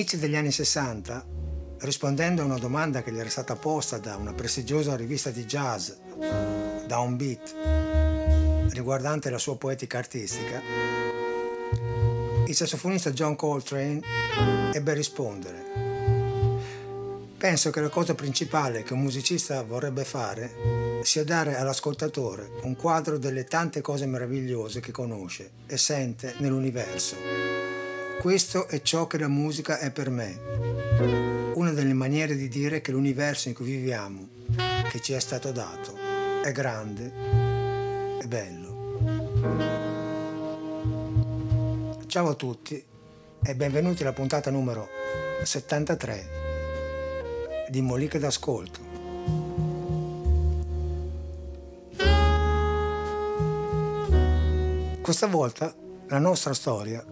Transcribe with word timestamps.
Agli 0.00 0.06
inizi 0.06 0.18
degli 0.18 0.36
anni 0.36 0.50
60, 0.50 1.26
rispondendo 1.80 2.40
a 2.40 2.46
una 2.46 2.56
domanda 2.56 3.02
che 3.02 3.12
gli 3.12 3.18
era 3.18 3.28
stata 3.28 3.54
posta 3.54 3.98
da 3.98 4.16
una 4.16 4.32
prestigiosa 4.32 4.96
rivista 4.96 5.28
di 5.28 5.44
jazz, 5.44 5.90
Downbeat, 6.86 7.54
riguardante 8.70 9.28
la 9.28 9.36
sua 9.36 9.58
poetica 9.58 9.98
artistica, 9.98 10.62
il 12.46 12.56
sassofonista 12.56 13.10
John 13.10 13.36
Coltrane 13.36 14.00
ebbe 14.72 14.92
a 14.92 14.94
rispondere 14.94 15.68
Penso 17.36 17.68
che 17.68 17.82
la 17.82 17.90
cosa 17.90 18.14
principale 18.14 18.82
che 18.82 18.94
un 18.94 19.00
musicista 19.00 19.62
vorrebbe 19.62 20.04
fare 20.04 21.00
sia 21.02 21.24
dare 21.24 21.58
all'ascoltatore 21.58 22.52
un 22.62 22.74
quadro 22.74 23.18
delle 23.18 23.44
tante 23.44 23.82
cose 23.82 24.06
meravigliose 24.06 24.80
che 24.80 24.92
conosce 24.92 25.50
e 25.66 25.76
sente 25.76 26.36
nell'universo. 26.38 27.59
Questo 28.20 28.68
è 28.68 28.82
ciò 28.82 29.06
che 29.06 29.16
la 29.16 29.28
musica 29.28 29.78
è 29.78 29.90
per 29.90 30.10
me. 30.10 30.38
Una 31.54 31.72
delle 31.72 31.94
maniere 31.94 32.36
di 32.36 32.48
dire 32.48 32.82
che 32.82 32.92
l'universo 32.92 33.48
in 33.48 33.54
cui 33.54 33.64
viviamo, 33.64 34.28
che 34.90 35.00
ci 35.00 35.14
è 35.14 35.18
stato 35.20 35.52
dato, 35.52 35.96
è 36.42 36.52
grande 36.52 37.10
e 38.20 38.26
bello. 38.26 38.68
Ciao 42.08 42.28
a 42.28 42.34
tutti 42.34 42.84
e 43.42 43.54
benvenuti 43.54 44.02
alla 44.02 44.12
puntata 44.12 44.50
numero 44.50 44.86
73 45.42 46.28
di 47.70 47.80
Moliche 47.80 48.18
d'ascolto. 48.18 48.80
Questa 55.00 55.26
volta 55.26 55.74
la 56.08 56.18
nostra 56.18 56.52
storia 56.52 57.02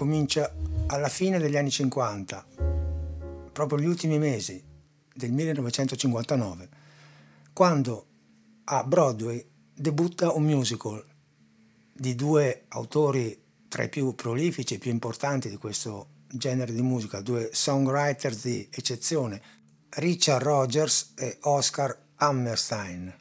comincia 0.00 0.50
alla 0.86 1.10
fine 1.10 1.38
degli 1.38 1.58
anni 1.58 1.70
50, 1.70 2.46
proprio 3.52 3.78
gli 3.78 3.84
ultimi 3.84 4.18
mesi 4.18 4.64
del 5.12 5.30
1959, 5.30 6.68
quando 7.52 8.06
a 8.64 8.82
Broadway 8.82 9.46
debutta 9.74 10.32
un 10.32 10.44
musical 10.44 11.04
di 11.92 12.14
due 12.14 12.64
autori 12.68 13.38
tra 13.68 13.82
i 13.82 13.90
più 13.90 14.14
prolifici 14.14 14.72
e 14.72 14.78
più 14.78 14.90
importanti 14.90 15.50
di 15.50 15.58
questo 15.58 16.06
genere 16.28 16.72
di 16.72 16.80
musica, 16.80 17.20
due 17.20 17.50
songwriters 17.52 18.42
di 18.42 18.66
eccezione, 18.72 19.42
Richard 19.96 20.42
Rogers 20.42 21.12
e 21.14 21.36
Oscar 21.42 21.94
Hammerstein. 22.14 23.14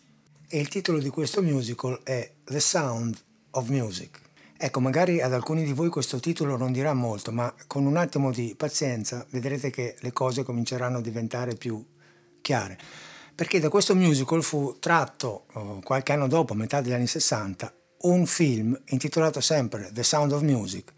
E 0.48 0.58
il 0.58 0.70
titolo 0.70 1.00
di 1.00 1.10
questo 1.10 1.42
musical 1.42 2.00
è 2.04 2.36
The 2.46 2.62
Sound 2.62 3.22
of 3.52 3.68
Music. 3.68 4.28
Ecco, 4.62 4.82
magari 4.82 5.22
ad 5.22 5.32
alcuni 5.32 5.64
di 5.64 5.72
voi 5.72 5.88
questo 5.88 6.20
titolo 6.20 6.58
non 6.58 6.74
dirà 6.74 6.94
molto, 6.94 7.32
ma 7.32 7.56
con 7.66 7.86
un 7.86 7.96
attimo 7.96 8.30
di 8.30 8.56
pazienza 8.58 9.26
vedrete 9.30 9.70
che 9.70 9.96
le 10.02 10.12
cose 10.12 10.44
cominceranno 10.44 10.98
a 10.98 11.02
diventare 11.02 11.56
più 11.56 11.82
chiare. 12.42 12.78
Perché 13.34 13.62
da 13.62 13.70
questo 13.70 13.96
musical 13.96 14.44
fu 14.44 14.76
tratto 14.80 15.46
oh, 15.54 15.80
qualche 15.82 16.12
anno 16.12 16.28
dopo, 16.28 16.52
a 16.52 16.58
metà 16.58 16.82
degli 16.82 16.92
anni 16.92 17.08
60, 17.08 17.74
un 18.02 18.26
film 18.26 18.78
intitolato 18.88 19.40
sempre 19.40 19.92
The 19.94 20.04
Sound 20.04 20.34
of 20.34 20.42
Music, 20.42 20.92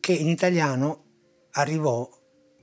che 0.00 0.12
in 0.12 0.26
italiano 0.26 1.04
arrivò 1.52 2.10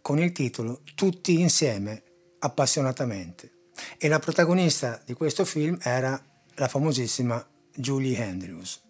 con 0.01 0.19
il 0.19 0.33
titolo 0.33 0.81
Tutti 0.93 1.39
insieme 1.39 2.03
appassionatamente. 2.39 3.69
E 3.97 4.09
la 4.09 4.19
protagonista 4.19 5.01
di 5.05 5.13
questo 5.13 5.45
film 5.45 5.77
era 5.81 6.21
la 6.55 6.67
famosissima 6.67 7.47
Julie 7.73 8.21
Andrews. 8.21 8.86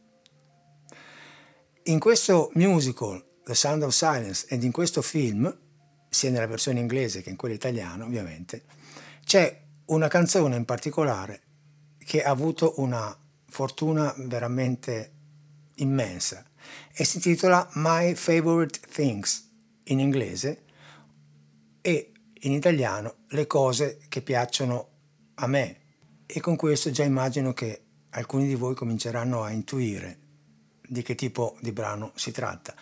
In 1.88 2.00
questo 2.00 2.52
musical, 2.56 3.24
The 3.46 3.56
Sound 3.56 3.82
of 3.84 3.94
Silence, 3.94 4.46
ed 4.50 4.64
in 4.64 4.74
questo 4.74 5.02
film, 5.02 5.58
sia 6.10 6.30
nella 6.30 6.46
versione 6.46 6.82
inglese 6.82 7.22
che 7.22 7.30
in 7.30 7.38
quella 7.38 7.56
italiana 7.56 8.04
ovviamente, 8.04 8.66
c'è 9.24 9.58
una 9.86 10.10
canzone 10.10 10.58
in 10.58 10.66
particolare 10.66 11.44
che 11.98 12.24
ha 12.24 12.30
avuto 12.30 12.74
una 12.82 13.18
fortuna 13.48 14.14
veramente 14.18 15.14
immensa 15.76 16.46
e 16.94 17.06
si 17.06 17.18
intitola 17.18 17.70
My 17.76 18.16
Favorite 18.16 18.82
Things 18.92 19.50
in 19.84 20.02
inglese 20.02 20.64
e 21.80 22.12
in 22.34 22.52
italiano 22.52 23.20
le 23.30 23.48
cose 23.48 24.00
che 24.10 24.22
piacciono 24.22 24.90
a 25.36 25.48
me. 25.48 25.80
E 26.26 26.42
con 26.42 26.58
questo 26.58 26.92
già 26.92 27.06
immagino 27.06 27.54
che 27.54 27.82
alcuni 28.10 28.46
di 28.46 28.56
voi 28.56 28.76
cominceranno 28.76 29.42
a 29.42 29.52
intuire 29.52 30.26
di 30.88 31.02
che 31.02 31.16
tipo 31.16 31.58
di 31.60 31.72
brano 31.72 32.12
si 32.16 32.32
tratta. 32.32 32.74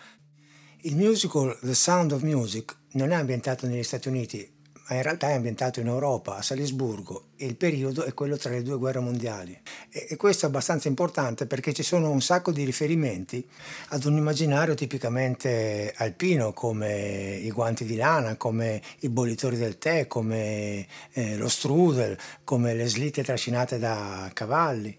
Il 0.82 0.96
musical 0.96 1.58
The 1.60 1.74
Sound 1.74 2.12
of 2.12 2.22
Music 2.22 2.76
non 2.92 3.10
è 3.10 3.14
ambientato 3.14 3.66
negli 3.66 3.82
Stati 3.82 4.08
Uniti, 4.08 4.54
ma 4.88 4.96
in 4.96 5.02
realtà 5.02 5.30
è 5.30 5.34
ambientato 5.34 5.80
in 5.80 5.88
Europa, 5.88 6.36
a 6.36 6.42
Salisburgo, 6.42 7.30
e 7.36 7.46
il 7.46 7.56
periodo 7.56 8.04
è 8.04 8.14
quello 8.14 8.36
tra 8.36 8.50
le 8.50 8.62
due 8.62 8.78
guerre 8.78 9.00
mondiali. 9.00 9.58
E, 9.90 10.14
questo 10.14 10.46
è 10.46 10.48
abbastanza 10.48 10.86
importante 10.86 11.46
perché 11.46 11.72
ci 11.72 11.82
sono 11.82 12.10
un 12.10 12.20
sacco 12.20 12.52
di 12.52 12.62
riferimenti 12.62 13.44
ad 13.88 14.04
un 14.04 14.16
immaginario 14.16 14.74
tipicamente 14.74 15.92
alpino, 15.96 16.52
come 16.52 17.34
i 17.34 17.50
guanti 17.50 17.84
di 17.84 17.96
lana, 17.96 18.36
come 18.36 18.80
i 19.00 19.08
bollitori 19.08 19.56
del 19.56 19.78
tè, 19.78 20.06
come 20.06 20.86
eh, 21.12 21.36
lo 21.36 21.48
strudel, 21.48 22.16
come 22.44 22.74
le 22.74 22.86
slitte 22.86 23.24
trascinate 23.24 23.78
da 23.78 24.30
cavalli. 24.32 24.96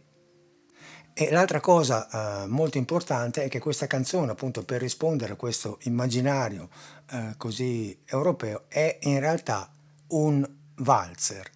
E 1.20 1.32
l'altra 1.32 1.60
cosa 1.60 2.44
eh, 2.44 2.46
molto 2.46 2.78
importante 2.78 3.44
è 3.44 3.48
che 3.48 3.58
questa 3.58 3.88
canzone, 3.88 4.34
appunto 4.34 4.64
per 4.64 4.80
rispondere 4.80 5.34
a 5.34 5.36
questo 5.36 5.80
immaginario 5.86 6.70
eh, 7.10 7.34
così 7.38 8.00
europeo, 8.06 8.66
è 8.68 9.00
in 9.02 9.20
realtà 9.20 9.68
un 10.10 10.48
valzer. 10.76 11.50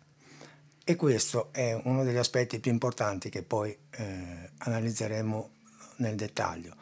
E 0.83 0.95
questo 0.95 1.49
è 1.51 1.79
uno 1.83 2.03
degli 2.03 2.17
aspetti 2.17 2.59
più 2.59 2.71
importanti 2.71 3.29
che 3.29 3.43
poi 3.43 3.77
eh, 3.91 4.49
analizzeremo 4.57 5.49
nel 5.97 6.15
dettaglio. 6.15 6.73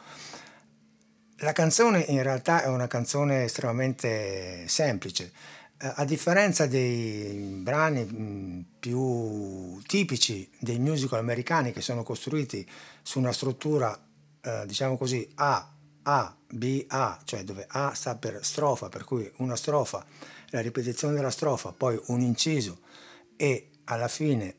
La 1.39 1.51
canzone 1.51 1.99
in 1.99 2.23
realtà 2.23 2.63
è 2.63 2.67
una 2.67 2.87
canzone 2.87 3.43
estremamente 3.43 4.69
semplice, 4.69 5.33
a 5.81 6.03
differenza 6.03 6.65
dei 6.67 7.33
brani 7.61 8.03
mm, 8.03 8.61
più 8.79 9.79
tipici 9.83 10.49
dei 10.59 10.77
musical 10.77 11.19
americani 11.19 11.71
che 11.71 11.81
sono 11.81 12.03
costruiti 12.03 12.67
su 13.01 13.17
una 13.19 13.31
struttura, 13.31 13.97
eh, 14.41 14.65
diciamo 14.65 14.97
così, 14.97 15.27
A, 15.35 15.73
A, 16.03 16.37
B, 16.51 16.85
A, 16.87 17.19
cioè 17.23 17.43
dove 17.43 17.65
A 17.69 17.93
sta 17.93 18.17
per 18.17 18.43
strofa, 18.43 18.89
per 18.89 19.05
cui 19.05 19.31
una 19.37 19.55
strofa 19.55 20.05
la 20.49 20.59
ripetizione 20.59 21.13
della 21.13 21.29
strofa, 21.29 21.71
poi 21.71 21.99
un 22.07 22.19
inciso 22.21 22.79
e 23.37 23.69
alla 23.85 24.07
fine 24.07 24.55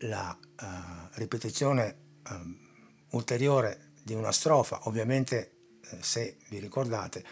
la 0.00 0.36
uh, 0.40 0.66
ripetizione 1.12 1.96
uh, 2.28 3.16
ulteriore 3.16 3.92
di 4.02 4.14
una 4.14 4.32
strofa, 4.32 4.80
ovviamente 4.84 5.52
uh, 5.90 5.96
se 6.00 6.36
vi 6.48 6.58
ricordate 6.58 7.24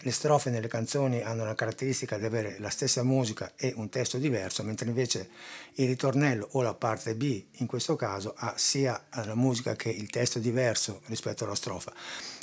le 0.00 0.10
strofe 0.12 0.50
nelle 0.50 0.68
canzoni 0.68 1.22
hanno 1.22 1.44
la 1.44 1.54
caratteristica 1.54 2.18
di 2.18 2.24
avere 2.24 2.56
la 2.58 2.68
stessa 2.68 3.02
musica 3.02 3.52
e 3.56 3.72
un 3.76 3.88
testo 3.88 4.18
diverso, 4.18 4.62
mentre 4.62 4.88
invece 4.88 5.28
il 5.74 5.86
ritornello 5.86 6.48
o 6.52 6.62
la 6.62 6.74
parte 6.74 7.14
B 7.14 7.44
in 7.52 7.66
questo 7.66 7.96
caso 7.96 8.34
ha 8.36 8.54
sia 8.56 9.06
la 9.24 9.34
musica 9.34 9.74
che 9.74 9.88
il 9.88 10.10
testo 10.10 10.38
diverso 10.38 11.00
rispetto 11.06 11.44
alla 11.44 11.54
strofa. 11.54 11.92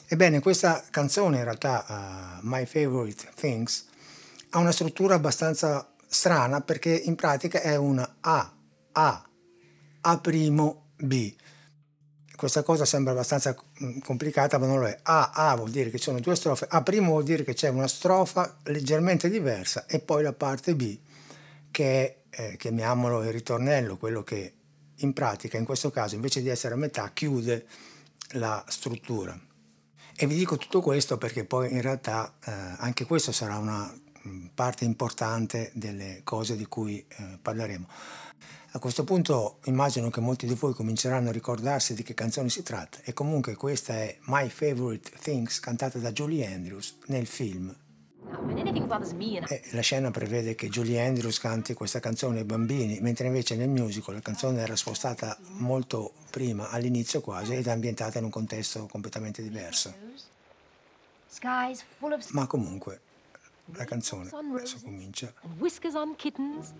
Ebbene, 0.08 0.42
questa 0.42 0.84
canzone 0.90 1.38
in 1.38 1.44
realtà, 1.44 2.40
uh, 2.42 2.48
My 2.48 2.66
Favorite 2.66 3.30
Things, 3.36 3.86
ha 4.50 4.60
una 4.60 4.72
struttura 4.72 5.16
abbastanza 5.16 5.88
strana 6.08 6.62
perché 6.62 6.92
in 6.92 7.16
pratica 7.16 7.62
è 7.62 7.76
una 7.76 8.18
A, 8.20 8.54
A, 8.92 9.30
A', 10.02 10.22
B. 10.98 11.36
Questa 12.36 12.64
cosa 12.64 12.86
sembra 12.86 13.14
abbastanza 13.14 13.56
mm, 13.84 14.00
complicata, 14.00 14.58
ma 14.58 14.66
non 14.66 14.80
lo 14.80 14.88
è. 14.88 15.00
A, 15.04 15.32
A 15.34 15.56
vuol 15.56 15.70
dire 15.70 15.90
che 15.90 15.98
ci 15.98 16.06
sono 16.06 16.20
due 16.20 16.36
strofe, 16.36 16.68
A' 16.70 16.84
vuol 16.84 17.24
dire 17.24 17.44
che 17.44 17.54
c'è 17.54 17.70
una 17.70 17.88
strofa 17.88 18.58
leggermente 18.64 19.30
diversa 19.30 19.86
e 19.86 20.00
poi 20.00 20.24
la 20.24 20.34
parte 20.34 20.76
B 20.76 20.98
che 21.72 22.28
è, 22.30 22.52
eh, 22.52 22.58
chiamiamolo 22.58 23.24
il 23.24 23.32
ritornello, 23.32 23.98
quello 23.98 24.24
che 24.24 24.54
in 24.98 25.14
pratica, 25.14 25.58
in 25.58 25.66
questo 25.66 25.90
caso, 25.90 26.16
invece 26.16 26.42
di 26.42 26.50
essere 26.50 26.76
a 26.76 26.78
metà, 26.78 27.12
chiude 27.14 27.66
la 28.34 28.64
struttura. 28.68 29.38
E 30.16 30.28
vi 30.28 30.36
dico 30.36 30.58
tutto 30.58 30.82
questo 30.82 31.18
perché 31.18 31.44
poi 31.44 31.72
in 31.72 31.82
realtà 31.82 32.36
eh, 32.46 32.52
anche 32.78 33.06
questo 33.06 33.32
sarà 33.32 33.58
una 33.58 33.92
parte 34.54 34.86
importante 34.86 35.72
delle 35.74 36.22
cose 36.24 36.56
di 36.56 36.66
cui 36.66 37.04
eh, 37.08 37.38
parleremo. 37.42 37.88
A 38.76 38.80
questo 38.80 39.04
punto 39.04 39.60
immagino 39.66 40.10
che 40.10 40.20
molti 40.20 40.48
di 40.48 40.56
voi 40.56 40.74
cominceranno 40.74 41.30
a 41.30 41.32
ricordarsi 41.32 41.94
di 41.94 42.02
che 42.02 42.16
canzone 42.16 42.50
si 42.50 42.64
tratta 42.64 42.98
e 43.04 43.14
comunque 43.14 43.56
questa 43.56 43.94
è 43.94 44.18
My 44.22 44.50
Favorite 44.50 45.12
Things 45.22 45.60
cantata 45.60 46.00
da 46.00 46.12
Julie 46.12 46.52
Andrews 46.52 46.98
nel 47.06 47.28
film. 47.28 47.76
E 49.48 49.62
la 49.74 49.82
scena 49.82 50.10
prevede 50.10 50.56
che 50.56 50.70
Julie 50.70 51.06
Andrews 51.06 51.38
canti 51.38 51.76
questa 51.76 52.00
canzone 52.00 52.40
ai 52.40 52.46
bambini, 52.46 53.00
mentre 53.00 53.28
invece 53.28 53.56
nel 53.56 53.70
musical 53.70 54.16
la 54.16 54.22
canzone 54.22 54.62
era 54.62 54.76
spostata 54.76 55.38
molto 55.58 56.14
prima, 56.32 56.70
all'inizio 56.70 57.22
quasi, 57.22 57.54
ed 57.54 57.68
è 57.68 57.72
ambientata 57.72 58.18
in 58.18 58.24
un 58.24 58.32
contesto 58.32 58.88
completamente 58.88 59.44
diverso. 59.44 59.94
Ma 62.32 62.48
comunque 62.48 63.02
la 63.76 63.86
canzone 63.86 64.30
adesso 64.30 64.78
comincia. 64.84 65.34
Kittens, 66.18 66.74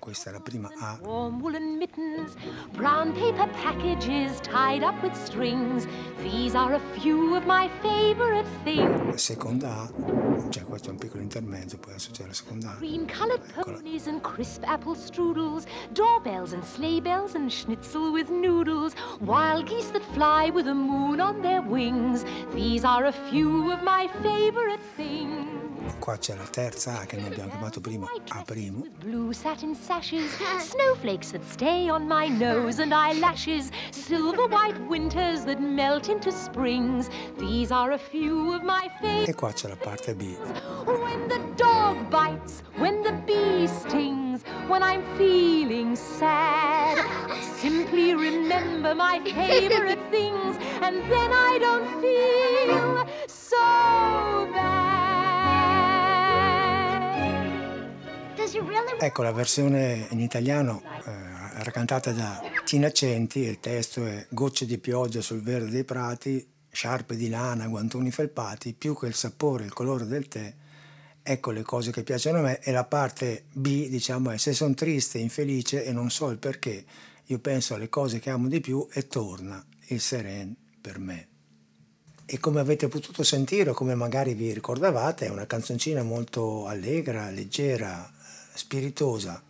Questa 0.00 0.30
è 0.30 0.32
la 0.32 0.40
prima 0.40 0.68
A. 0.80 0.98
Warm 1.02 1.40
woolen 1.40 1.76
mittens, 1.76 2.34
brown 2.72 3.12
paper 3.12 3.48
packages 3.62 4.40
tied 4.40 4.82
up 4.82 5.00
with 5.02 5.14
strings. 5.14 5.86
These 6.22 6.56
are 6.56 6.74
a 6.74 6.80
few 6.98 7.34
of 7.36 7.44
my 7.46 7.68
favorite 7.80 8.46
things. 8.64 9.04
La 9.06 9.16
seconda 9.16 9.82
A, 9.82 10.48
cioè 10.50 10.64
questo 10.64 10.88
è 10.88 10.92
un 10.92 10.98
piccolo 10.98 11.22
intermezzo, 11.22 11.78
poi 11.78 11.92
adesso 11.92 12.10
c'è 12.10 12.26
la 12.26 12.32
seconda 12.32 12.72
A. 12.72 12.76
Green 12.76 13.06
colored 13.06 13.40
ponies 13.52 14.06
and 14.06 14.20
crisp 14.20 14.64
apple 14.64 14.94
strudels, 14.96 15.64
doorbells 15.92 16.52
and 16.52 16.64
sleigh 16.64 17.00
bells 17.00 17.34
and 17.34 17.50
schnitzel 17.50 18.10
with 18.10 18.28
noodles, 18.28 18.92
wild 19.20 19.66
geese 19.66 19.90
that 19.92 20.02
fly 20.12 20.50
with 20.50 20.64
the 20.64 20.74
moon 20.74 21.20
on 21.20 21.40
their 21.42 21.62
wings. 21.62 22.24
These 22.52 22.84
are 22.84 23.06
a 23.06 23.12
few 23.30 23.70
of 23.70 23.82
my 23.82 24.08
favorite 24.22 24.80
things. 24.96 25.46
Qua 25.98 26.16
c'è 26.18 26.36
la 26.36 26.44
terza 26.44 27.00
A 27.00 27.04
che 27.04 27.16
noi 27.16 27.28
abbiamo 27.28 27.50
chiamato 27.50 27.80
prima 27.80 28.06
A 28.28 28.42
primo. 28.42 28.84
Blue 28.98 29.32
satin 29.32 29.74
sashes, 29.74 30.36
snowflakes 30.58 31.32
that 31.32 31.42
stay 31.50 31.88
on 31.88 32.06
my 32.06 32.28
nose 32.28 32.80
and 32.80 32.92
eyelashes, 32.92 33.70
silver 33.90 34.46
white 34.46 34.78
winters 34.88 35.44
that 35.44 35.58
melt 35.60 36.08
into 36.08 36.30
springs. 36.30 37.08
These 37.38 37.72
are 37.72 37.92
a 37.92 37.98
few 37.98 38.52
of 38.52 38.62
my 38.62 38.88
favorite. 39.00 39.30
E 39.30 39.34
qua 39.34 39.52
c'è 39.52 39.68
la 39.68 39.76
parte 39.76 40.14
B. 40.14 40.36
When 40.84 41.28
the 41.28 41.40
dog 41.56 42.08
bites, 42.08 42.62
when 42.78 43.02
the 43.02 43.12
bee 43.24 43.66
stings, 43.66 44.42
when 44.68 44.82
I'm 44.82 45.02
feeling 45.16 45.96
sad, 45.96 46.98
I 47.28 47.40
simply 47.58 48.14
remember 48.14 48.94
my 48.94 49.20
favorite 49.24 50.00
things, 50.10 50.56
and 50.82 51.02
then 51.10 51.32
I 51.32 51.58
don't 51.58 51.88
feel 52.00 53.06
so 53.26 54.46
bad. 54.52 54.85
Ecco 59.00 59.22
la 59.22 59.32
versione 59.32 60.06
in 60.10 60.20
italiano 60.20 60.80
eh, 61.04 61.62
racantata 61.64 62.12
da 62.12 62.40
Tina 62.64 62.92
Centi, 62.92 63.40
il 63.40 63.58
testo 63.58 64.06
è 64.06 64.24
Gocce 64.30 64.66
di 64.66 64.78
pioggia 64.78 65.20
sul 65.20 65.42
verde 65.42 65.70
dei 65.70 65.82
prati, 65.82 66.46
sciarpe 66.70 67.16
di 67.16 67.28
lana, 67.28 67.66
guantoni 67.66 68.12
felpati, 68.12 68.72
più 68.72 68.96
che 68.96 69.06
il 69.06 69.14
sapore 69.14 69.64
e 69.64 69.66
il 69.66 69.72
colore 69.72 70.06
del 70.06 70.28
tè, 70.28 70.54
ecco 71.22 71.50
le 71.50 71.62
cose 71.62 71.90
che 71.90 72.04
piacciono 72.04 72.38
a 72.38 72.42
me 72.42 72.60
e 72.60 72.70
la 72.70 72.84
parte 72.84 73.46
B 73.52 73.88
diciamo 73.88 74.30
è 74.30 74.36
se 74.36 74.52
sono 74.52 74.74
triste, 74.74 75.18
infelice 75.18 75.84
e 75.84 75.92
non 75.92 76.08
so 76.10 76.30
il 76.30 76.38
perché, 76.38 76.84
io 77.24 77.38
penso 77.40 77.74
alle 77.74 77.88
cose 77.88 78.20
che 78.20 78.30
amo 78.30 78.46
di 78.46 78.60
più 78.60 78.86
e 78.92 79.08
torna 79.08 79.64
il 79.88 80.00
seren 80.00 80.54
per 80.80 81.00
me. 81.00 81.28
E 82.24 82.38
come 82.38 82.60
avete 82.60 82.88
potuto 82.88 83.22
sentire, 83.22 83.70
o 83.70 83.74
come 83.74 83.94
magari 83.94 84.34
vi 84.34 84.52
ricordavate, 84.52 85.26
è 85.26 85.30
una 85.30 85.46
canzoncina 85.46 86.02
molto 86.02 86.66
allegra, 86.66 87.30
leggera, 87.30 88.12
spiritosa. 88.56 89.42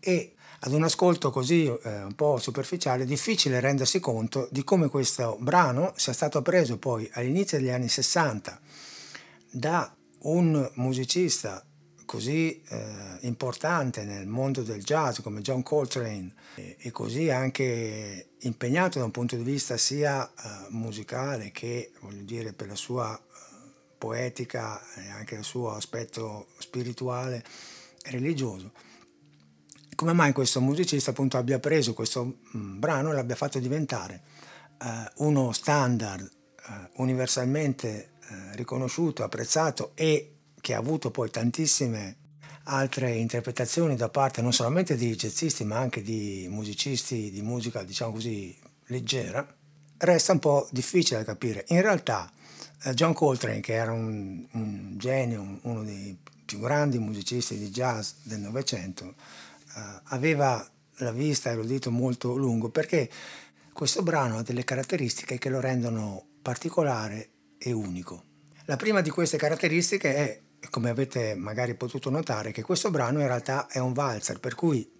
E 0.00 0.34
ad 0.62 0.72
un 0.72 0.82
ascolto 0.82 1.30
così 1.30 1.64
eh, 1.64 2.02
un 2.02 2.14
po' 2.14 2.38
superficiale 2.38 3.04
è 3.04 3.06
difficile 3.06 3.60
rendersi 3.60 3.98
conto 3.98 4.46
di 4.50 4.62
come 4.62 4.88
questo 4.88 5.38
brano 5.40 5.94
sia 5.96 6.12
stato 6.12 6.42
preso 6.42 6.76
poi 6.76 7.08
all'inizio 7.14 7.58
degli 7.58 7.70
anni 7.70 7.88
60 7.88 8.60
da 9.52 9.94
un 10.22 10.70
musicista 10.74 11.64
così 12.04 12.60
eh, 12.68 13.18
importante 13.20 14.04
nel 14.04 14.26
mondo 14.26 14.62
del 14.62 14.82
jazz 14.82 15.20
come 15.20 15.40
John 15.40 15.62
Coltrane 15.62 16.34
e, 16.56 16.76
e 16.78 16.90
così 16.90 17.30
anche 17.30 18.32
impegnato 18.40 18.98
da 18.98 19.06
un 19.06 19.12
punto 19.12 19.36
di 19.36 19.42
vista 19.42 19.78
sia 19.78 20.28
eh, 20.28 20.66
musicale 20.70 21.52
che 21.52 21.92
voglio 22.00 22.22
dire 22.22 22.52
per 22.52 22.68
la 22.68 22.74
sua 22.74 23.16
eh, 23.16 23.22
poetica 23.96 24.78
e 24.96 25.08
anche 25.08 25.36
il 25.36 25.44
suo 25.44 25.70
aspetto 25.70 26.48
spirituale 26.58 27.42
religioso 28.04 28.72
come 30.00 30.12
mai 30.14 30.32
questo 30.32 30.62
musicista 30.62 31.10
appunto 31.10 31.36
abbia 31.36 31.58
preso 31.58 31.92
questo 31.92 32.38
mh, 32.52 32.78
brano 32.78 33.10
e 33.10 33.14
l'abbia 33.14 33.36
fatto 33.36 33.58
diventare 33.58 34.22
eh, 34.82 35.10
uno 35.16 35.52
standard 35.52 36.22
eh, 36.22 36.88
universalmente 36.96 38.12
eh, 38.30 38.56
riconosciuto, 38.56 39.24
apprezzato 39.24 39.92
e 39.94 40.36
che 40.58 40.72
ha 40.72 40.78
avuto 40.78 41.10
poi 41.10 41.30
tantissime 41.30 42.16
altre 42.64 43.12
interpretazioni 43.12 43.94
da 43.94 44.08
parte 44.08 44.40
non 44.40 44.54
solamente 44.54 44.96
di 44.96 45.14
jazzisti 45.14 45.64
ma 45.64 45.76
anche 45.76 46.00
di 46.00 46.46
musicisti 46.48 47.30
di 47.30 47.42
musica 47.42 47.82
diciamo 47.82 48.12
così 48.12 48.56
leggera, 48.86 49.46
resta 49.98 50.32
un 50.32 50.38
po' 50.38 50.66
difficile 50.72 51.18
da 51.18 51.26
capire. 51.26 51.66
In 51.68 51.82
realtà 51.82 52.32
eh, 52.84 52.94
John 52.94 53.12
Coltrane, 53.12 53.60
che 53.60 53.74
era 53.74 53.92
un, 53.92 54.46
un 54.52 54.94
genio, 54.96 55.42
un- 55.42 55.58
uno 55.62 55.84
dei 55.84 56.16
più 56.50 56.58
grandi 56.58 56.98
musicisti 56.98 57.56
di 57.56 57.70
jazz 57.70 58.10
del 58.24 58.40
Novecento, 58.40 59.14
eh, 59.76 60.00
aveva 60.06 60.68
la 60.96 61.12
vista 61.12 61.48
e 61.48 61.54
l'udito 61.54 61.92
molto 61.92 62.34
lungo 62.34 62.70
perché 62.70 63.08
questo 63.72 64.02
brano 64.02 64.38
ha 64.38 64.42
delle 64.42 64.64
caratteristiche 64.64 65.38
che 65.38 65.48
lo 65.48 65.60
rendono 65.60 66.26
particolare 66.42 67.28
e 67.56 67.70
unico. 67.70 68.24
La 68.64 68.74
prima 68.74 69.00
di 69.00 69.10
queste 69.10 69.36
caratteristiche 69.36 70.12
è, 70.12 70.40
come 70.70 70.90
avete 70.90 71.36
magari 71.36 71.76
potuto 71.76 72.10
notare, 72.10 72.50
che 72.50 72.62
questo 72.62 72.90
brano 72.90 73.20
in 73.20 73.28
realtà 73.28 73.68
è 73.68 73.78
un 73.78 73.92
valzer, 73.92 74.40
per 74.40 74.56
cui 74.56 74.90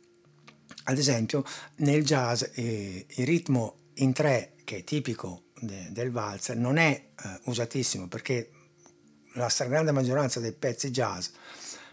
ad 0.84 0.98
esempio 0.98 1.42
nel 1.78 2.04
jazz 2.04 2.44
eh, 2.54 3.06
il 3.08 3.26
ritmo 3.26 3.88
in 3.94 4.12
tre 4.12 4.52
che 4.62 4.78
è 4.78 4.84
tipico 4.84 5.46
de- 5.58 5.88
del 5.90 6.12
valzer 6.12 6.56
non 6.56 6.76
è 6.76 6.90
eh, 6.92 7.40
usatissimo 7.46 8.06
perché 8.06 8.50
la 9.34 9.48
stragrande 9.48 9.92
maggioranza 9.92 10.40
dei 10.40 10.52
pezzi 10.52 10.90
jazz 10.90 11.28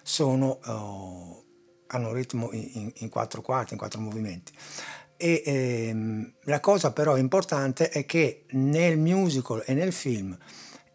sono, 0.02 0.60
eh, 0.66 1.46
hanno 1.88 2.08
un 2.08 2.14
ritmo 2.14 2.52
in, 2.52 2.70
in- 2.74 2.92
in 2.96 3.10
quattro 3.10 3.42
quarti, 3.42 3.74
in 3.74 3.80
quattro 3.80 4.00
movimenti. 4.00 4.52
E 5.18 5.42
ehm, 5.46 6.34
la 6.44 6.60
cosa 6.60 6.92
però 6.94 7.18
importante 7.18 7.90
è 7.90 8.06
che 8.06 8.46
nel 8.52 8.98
musical 8.98 9.64
e 9.66 9.74
nel 9.74 9.92
film 9.92 10.38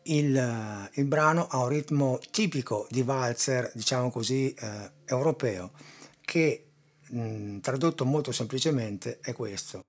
il, 0.04 0.36
eh, 0.36 0.90
il 1.00 1.04
brano 1.06 1.46
ha 1.48 1.58
un 1.58 1.68
ritmo 1.68 2.18
tipico 2.30 2.86
di 2.90 3.02
valzer, 3.02 3.70
diciamo 3.74 4.10
così, 4.10 4.52
eh, 4.54 4.90
europeo, 5.06 5.72
che 6.20 6.70
mh, 7.08 7.58
tradotto 7.58 8.04
molto 8.04 8.32
semplicemente 8.32 9.18
è 9.20 9.32
questo. 9.32 9.80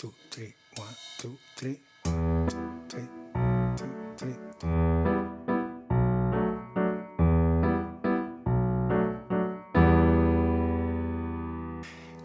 1, 0.00 0.12
2, 0.12 0.12
3, 0.28 0.54
1, 0.76 0.86
2, 1.22 1.36
3, 1.54 1.80
1, 2.04 2.46
2, 2.46 2.84
3, 2.86 3.25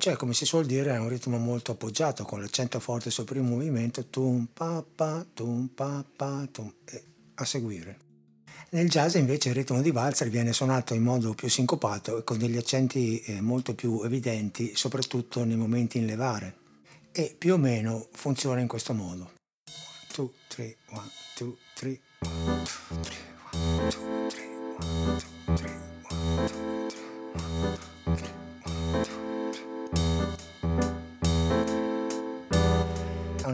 Cioè, 0.01 0.15
come 0.15 0.33
si 0.33 0.45
suol 0.45 0.65
dire, 0.65 0.95
è 0.95 0.97
un 0.97 1.09
ritmo 1.09 1.37
molto 1.37 1.73
appoggiato, 1.73 2.23
con 2.23 2.41
l'accento 2.41 2.79
forte 2.79 3.11
sul 3.11 3.25
primo 3.25 3.49
movimento, 3.49 4.07
tum 4.07 4.47
pa 4.51 4.83
pa, 4.83 5.23
tum 5.31 5.67
pa 5.67 6.03
pa, 6.15 6.47
tum, 6.51 6.73
e 6.85 7.03
a 7.35 7.45
seguire. 7.45 7.99
Nel 8.71 8.89
jazz 8.89 9.13
invece 9.13 9.49
il 9.49 9.55
ritmo 9.55 9.79
di 9.79 9.91
valzer 9.91 10.29
viene 10.29 10.53
suonato 10.53 10.95
in 10.95 11.03
modo 11.03 11.35
più 11.35 11.47
sincopato 11.47 12.17
e 12.17 12.23
con 12.23 12.39
degli 12.39 12.57
accenti 12.57 13.19
eh, 13.19 13.41
molto 13.41 13.75
più 13.75 14.01
evidenti, 14.01 14.75
soprattutto 14.75 15.43
nei 15.43 15.55
momenti 15.55 15.99
in 15.99 16.07
levare. 16.07 16.55
E 17.11 17.35
più 17.37 17.53
o 17.53 17.57
meno 17.57 18.07
funziona 18.13 18.59
in 18.59 18.67
questo 18.67 18.95
modo. 18.95 19.33
2, 20.15 20.29
3, 20.47 20.77
1, 20.89 21.11
2, 21.37 21.55
3, 21.75 21.99
1, 22.21 22.63
2, 22.89 22.99
3, 23.03 23.15
1, 23.51 23.89
2, 23.91 24.27
3, 24.29 24.41
1, 24.79 25.19
2, 25.45 25.55
3, 25.57 25.90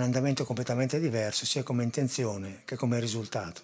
andamento 0.08 0.44
completamente 0.44 1.00
diverso 1.00 1.46
sia 1.46 1.64
come 1.64 1.84
intenzione 1.84 2.62
che 2.66 2.76
come 2.76 3.00
risultato. 3.00 3.62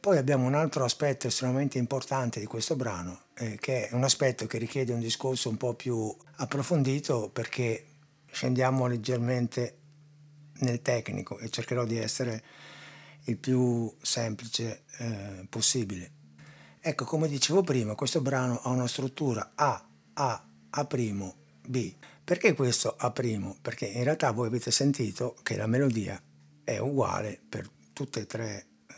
Poi 0.00 0.16
abbiamo 0.16 0.46
un 0.46 0.54
altro 0.54 0.84
aspetto 0.84 1.26
estremamente 1.26 1.76
importante 1.76 2.38
di 2.38 2.46
questo 2.46 2.76
brano, 2.76 3.22
eh, 3.34 3.58
che 3.60 3.88
è 3.88 3.94
un 3.94 4.04
aspetto 4.04 4.46
che 4.46 4.58
richiede 4.58 4.92
un 4.92 5.00
discorso 5.00 5.48
un 5.48 5.56
po' 5.56 5.74
più 5.74 6.14
approfondito 6.36 7.30
perché 7.30 7.84
scendiamo 8.30 8.86
leggermente 8.86 9.78
nel 10.60 10.82
tecnico 10.82 11.38
e 11.38 11.50
cercherò 11.50 11.84
di 11.84 11.98
essere 11.98 12.42
il 13.24 13.36
più 13.36 13.92
semplice 14.00 14.84
eh, 14.98 15.46
possibile. 15.48 16.12
Ecco, 16.80 17.04
come 17.04 17.28
dicevo 17.28 17.62
prima, 17.62 17.94
questo 17.94 18.20
brano 18.20 18.60
ha 18.62 18.68
una 18.70 18.86
struttura 18.86 19.52
A, 19.54 19.84
A, 20.14 20.48
A', 20.70 20.86
B. 20.86 21.94
Perché 22.28 22.52
questo 22.52 22.94
A'? 22.94 23.10
Perché 23.10 23.86
in 23.86 24.04
realtà 24.04 24.32
voi 24.32 24.48
avete 24.48 24.70
sentito 24.70 25.34
che 25.42 25.56
la 25.56 25.66
melodia 25.66 26.22
è 26.62 26.76
uguale 26.76 27.40
per 27.48 27.66
tutte 27.94 28.20
e 28.20 28.26
tre 28.26 28.66
eh, 28.86 28.94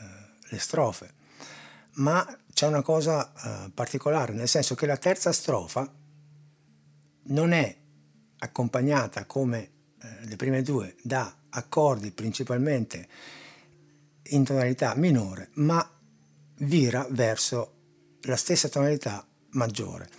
le 0.48 0.58
strofe, 0.58 1.14
ma 1.98 2.26
c'è 2.52 2.66
una 2.66 2.82
cosa 2.82 3.32
eh, 3.32 3.70
particolare, 3.70 4.32
nel 4.32 4.48
senso 4.48 4.74
che 4.74 4.84
la 4.84 4.96
terza 4.96 5.30
strofa 5.30 5.88
non 7.26 7.52
è 7.52 7.76
accompagnata 8.38 9.24
come 9.26 9.60
eh, 10.02 10.26
le 10.26 10.34
prime 10.34 10.62
due 10.62 10.96
da 11.00 11.32
accordi 11.50 12.10
principalmente 12.10 13.06
in 14.22 14.42
tonalità 14.42 14.92
minore, 14.96 15.50
ma 15.52 15.88
vira 16.56 17.06
verso 17.10 17.74
la 18.22 18.36
stessa 18.36 18.68
tonalità 18.68 19.24
maggiore. 19.50 20.10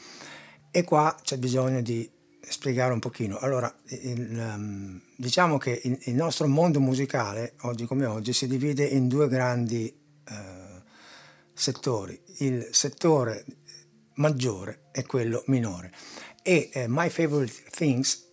E 0.71 0.85
qua 0.85 1.13
c'è 1.21 1.37
bisogno 1.37 1.81
di 1.81 2.19
spiegare 2.47 2.93
un 2.93 2.99
pochino. 2.99 3.37
Allora, 3.37 3.73
il, 3.85 4.37
um, 4.37 5.01
diciamo 5.15 5.57
che 5.57 5.79
il, 5.83 5.97
il, 6.05 6.15
nostro 6.15 6.47
mondo 6.47 6.79
musicale, 6.79 7.53
oggi 7.61 7.85
come 7.85 8.05
oggi, 8.05 8.33
si 8.33 8.47
divide 8.47 8.83
in 8.85 9.07
due 9.07 9.27
grandi 9.27 9.93
uh, 10.29 10.81
settori. 11.53 12.19
Il 12.39 12.67
settore 12.71 13.45
maggiore 14.15 14.89
e 14.91 15.05
quello 15.05 15.43
minore. 15.47 15.91
E 16.43 16.69
uh, 16.73 16.83
My 16.87 17.09
Favorite 17.09 17.53
Things 17.69 18.27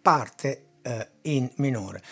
parte 0.00 0.66
uh, 0.82 0.90
in 1.22 1.50
minore. 1.56 2.02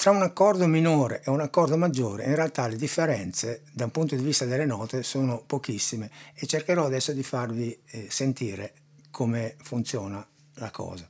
Tra 0.00 0.12
un 0.12 0.22
accordo 0.22 0.66
minore 0.66 1.20
e 1.22 1.28
un 1.28 1.40
accordo 1.40 1.76
maggiore 1.76 2.24
in 2.24 2.34
realtà 2.34 2.66
le 2.66 2.76
differenze 2.76 3.64
da 3.70 3.84
un 3.84 3.90
punto 3.90 4.16
di 4.16 4.22
vista 4.22 4.46
delle 4.46 4.64
note 4.64 5.02
sono 5.02 5.42
pochissime 5.44 6.10
e 6.34 6.46
cercherò 6.46 6.86
adesso 6.86 7.12
di 7.12 7.22
farvi 7.22 7.78
eh, 7.84 8.06
sentire 8.08 8.72
come 9.10 9.56
funziona 9.60 10.26
la 10.60 10.70
cosa. 10.70 11.06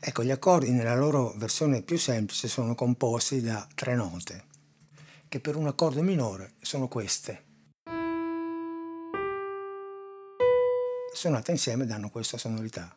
Ecco, 0.00 0.22
gli 0.22 0.30
accordi 0.30 0.70
nella 0.70 0.94
loro 0.94 1.32
versione 1.36 1.82
più 1.82 1.98
semplice 1.98 2.48
sono 2.48 2.74
composti 2.74 3.40
da 3.40 3.66
tre 3.74 3.94
note, 3.94 4.44
che 5.28 5.40
per 5.40 5.56
un 5.56 5.66
accordo 5.66 6.02
minore 6.02 6.54
sono 6.60 6.88
queste. 6.88 7.44
Suonate 11.12 11.52
insieme 11.52 11.86
danno 11.86 12.10
questa 12.10 12.36
sonorità. 12.36 12.92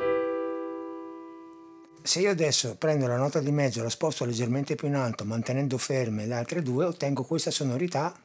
Se 2.04 2.20
io 2.20 2.30
adesso 2.30 2.76
prendo 2.78 3.06
la 3.08 3.18
nota 3.18 3.40
di 3.40 3.52
mezzo 3.52 3.80
e 3.80 3.84
la 3.84 3.90
sposto 3.90 4.26
leggermente 4.26 4.76
più 4.76 4.88
in 4.88 4.96
alto 4.96 5.26
mantenendo 5.26 5.78
ferme 5.78 6.26
le 6.26 6.36
altre 6.36 6.62
due, 6.62 6.86
ottengo 6.86 7.24
questa 7.24 7.52
sonorità 7.52 8.18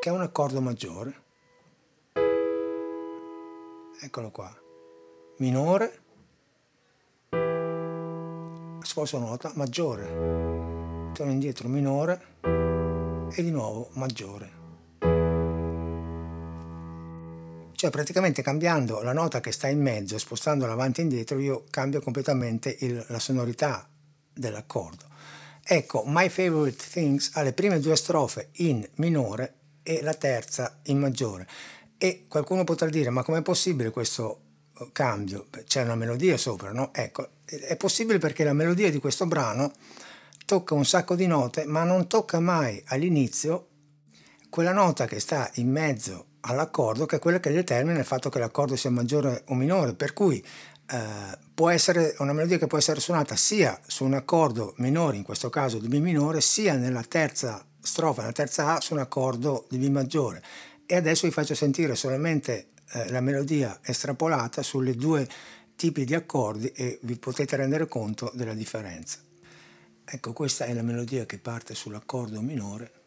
che 0.00 0.10
è 0.10 0.12
un 0.12 0.20
accordo 0.20 0.60
maggiore. 0.60 1.23
Eccolo 4.04 4.30
qua. 4.30 4.54
Minore, 5.38 6.00
sposto 8.82 9.18
nota, 9.18 9.50
maggiore. 9.54 11.12
Torno 11.14 11.32
indietro, 11.32 11.68
minore 11.68 12.36
e 13.32 13.42
di 13.42 13.50
nuovo 13.50 13.88
maggiore. 13.92 14.50
Cioè 17.72 17.90
praticamente 17.90 18.42
cambiando 18.42 19.00
la 19.00 19.14
nota 19.14 19.40
che 19.40 19.52
sta 19.52 19.68
in 19.68 19.80
mezzo 19.80 20.18
spostandola 20.18 20.74
avanti 20.74 21.00
e 21.00 21.04
indietro 21.04 21.38
io 21.38 21.64
cambio 21.70 22.02
completamente 22.02 22.76
il, 22.80 23.02
la 23.08 23.18
sonorità 23.18 23.88
dell'accordo. 24.34 25.06
Ecco, 25.62 26.02
My 26.04 26.28
Favorite 26.28 26.84
Things 26.90 27.30
ha 27.36 27.40
le 27.40 27.54
prime 27.54 27.80
due 27.80 27.96
strofe 27.96 28.50
in 28.56 28.86
minore 28.96 29.54
e 29.82 30.02
la 30.02 30.12
terza 30.12 30.80
in 30.84 30.98
maggiore. 30.98 31.48
E 32.04 32.26
qualcuno 32.28 32.64
potrà 32.64 32.90
dire, 32.90 33.08
ma 33.08 33.22
com'è 33.22 33.40
possibile 33.40 33.88
questo 33.88 34.40
eh, 34.78 34.90
cambio? 34.92 35.46
C'è 35.64 35.84
una 35.84 35.94
melodia 35.94 36.36
sopra, 36.36 36.70
no? 36.70 36.92
Ecco, 36.92 37.28
è 37.46 37.78
possibile 37.78 38.18
perché 38.18 38.44
la 38.44 38.52
melodia 38.52 38.90
di 38.90 38.98
questo 38.98 39.24
brano 39.24 39.72
tocca 40.44 40.74
un 40.74 40.84
sacco 40.84 41.14
di 41.14 41.26
note, 41.26 41.64
ma 41.64 41.82
non 41.82 42.06
tocca 42.06 42.40
mai 42.40 42.82
all'inizio 42.88 43.68
quella 44.50 44.74
nota 44.74 45.06
che 45.06 45.18
sta 45.18 45.50
in 45.54 45.70
mezzo 45.70 46.26
all'accordo 46.40 47.06
che 47.06 47.16
è 47.16 47.18
quella 47.18 47.40
che 47.40 47.50
determina 47.50 47.98
il 47.98 48.04
fatto 48.04 48.28
che 48.28 48.38
l'accordo 48.38 48.76
sia 48.76 48.90
maggiore 48.90 49.42
o 49.46 49.54
minore, 49.54 49.94
per 49.94 50.12
cui 50.12 50.44
eh, 50.90 51.38
può 51.54 51.70
essere 51.70 52.16
una 52.18 52.34
melodia 52.34 52.58
che 52.58 52.66
può 52.66 52.76
essere 52.76 53.00
suonata 53.00 53.34
sia 53.34 53.80
su 53.86 54.04
un 54.04 54.12
accordo 54.12 54.74
minore, 54.76 55.16
in 55.16 55.22
questo 55.22 55.48
caso 55.48 55.78
di 55.78 55.88
B 55.88 55.94
minore, 55.94 56.42
sia 56.42 56.74
nella 56.74 57.02
terza 57.02 57.64
strofa, 57.80 58.20
nella 58.20 58.34
terza 58.34 58.74
A, 58.74 58.80
su 58.82 58.92
un 58.92 59.00
accordo 59.00 59.64
di 59.70 59.78
B 59.78 59.88
maggiore. 59.88 60.42
E 60.86 60.96
adesso 60.96 61.26
vi 61.26 61.32
faccio 61.32 61.54
sentire 61.54 61.94
solamente 61.94 62.68
eh, 62.92 63.10
la 63.10 63.20
melodia 63.20 63.80
estrapolata 63.82 64.62
sulle 64.62 64.94
due 64.94 65.26
tipi 65.76 66.04
di 66.04 66.14
accordi 66.14 66.68
e 66.68 66.98
vi 67.02 67.18
potete 67.18 67.56
rendere 67.56 67.88
conto 67.88 68.30
della 68.34 68.54
differenza. 68.54 69.18
Ecco, 70.04 70.32
questa 70.32 70.66
è 70.66 70.74
la 70.74 70.82
melodia 70.82 71.24
che 71.24 71.38
parte 71.38 71.74
sull'accordo 71.74 72.40
minore 72.40 73.02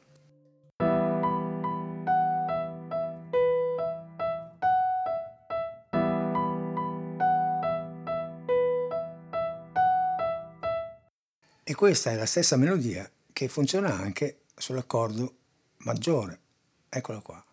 E 11.70 11.76
questa 11.76 12.12
è 12.12 12.16
la 12.16 12.26
stessa 12.26 12.56
melodia 12.56 13.12
che 13.34 13.50
funziona 13.50 13.94
anche 13.94 14.38
sull'accordo 14.56 15.36
maggiore. 15.80 16.40
Eccola 16.88 17.20
qua. 17.20 17.47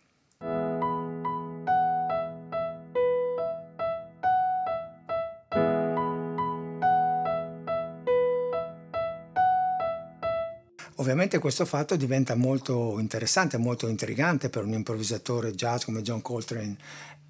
Ovviamente 11.04 11.38
questo 11.38 11.66
fatto 11.66 11.96
diventa 11.96 12.34
molto 12.34 12.98
interessante, 12.98 13.58
molto 13.58 13.88
intrigante 13.88 14.48
per 14.48 14.64
un 14.64 14.72
improvvisatore 14.72 15.52
jazz 15.52 15.84
come 15.84 16.00
John 16.00 16.22
Coltrane 16.22 16.78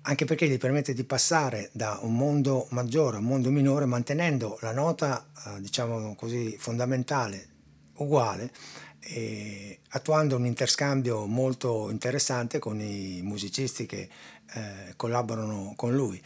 anche 0.03 0.25
perché 0.27 0.47
gli 0.47 0.59
permette 0.59 0.95
di 0.95 1.03
passare 1.03 1.71
da 1.73 1.99
un 2.03 2.15
mondo 2.15 2.69
maggiore 2.71 3.17
a 3.17 3.19
un 3.19 3.25
mondo 3.25 3.51
minore 3.51 3.85
mantenendo 3.87 4.59
la 4.61 4.71
nota, 4.71 5.27
eh, 5.47 5.61
diciamo 5.61 6.15
così, 6.15 6.57
fondamentale 6.57 7.49
uguale, 7.95 8.53
e 9.01 9.81
attuando 9.89 10.37
un 10.37 10.47
interscambio 10.47 11.27
molto 11.27 11.91
interessante 11.91 12.61
con 12.61 12.81
i 12.81 13.23
musicisti 13.25 13.87
che 13.87 14.09
eh, 14.55 14.93
collaborano 14.95 15.73
con 15.75 15.93
lui, 15.93 16.23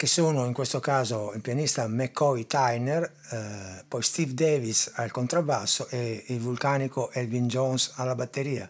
che 0.00 0.06
sono 0.06 0.46
in 0.46 0.54
questo 0.54 0.80
caso 0.80 1.30
il 1.34 1.42
pianista 1.42 1.86
McCoy 1.86 2.46
Tyner, 2.46 3.02
eh, 3.32 3.84
poi 3.86 4.02
Steve 4.02 4.32
Davis 4.32 4.90
al 4.94 5.10
contrabbasso 5.10 5.88
e 5.90 6.24
il 6.28 6.40
vulcanico 6.40 7.10
Elvin 7.12 7.46
Jones 7.48 7.92
alla 7.96 8.14
batteria 8.14 8.66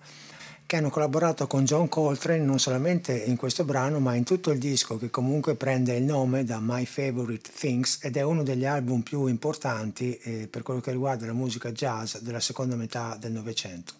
che 0.66 0.76
hanno 0.76 0.90
collaborato 0.90 1.46
con 1.46 1.64
John 1.64 1.88
Coltrane 1.88 2.42
non 2.42 2.58
solamente 2.58 3.16
in 3.16 3.36
questo 3.36 3.64
brano 3.64 4.00
ma 4.00 4.16
in 4.16 4.24
tutto 4.24 4.50
il 4.50 4.58
disco 4.58 4.98
che 4.98 5.08
comunque 5.08 5.54
prende 5.54 5.94
il 5.94 6.02
nome 6.02 6.42
da 6.42 6.58
My 6.60 6.84
Favorite 6.84 7.48
Things 7.56 8.00
ed 8.02 8.16
è 8.16 8.22
uno 8.22 8.42
degli 8.42 8.64
album 8.64 9.02
più 9.02 9.26
importanti 9.26 10.16
eh, 10.16 10.48
per 10.50 10.64
quello 10.64 10.80
che 10.80 10.90
riguarda 10.90 11.26
la 11.26 11.32
musica 11.32 11.70
jazz 11.70 12.16
della 12.16 12.40
seconda 12.40 12.74
metà 12.74 13.16
del 13.16 13.30
Novecento. 13.30 13.92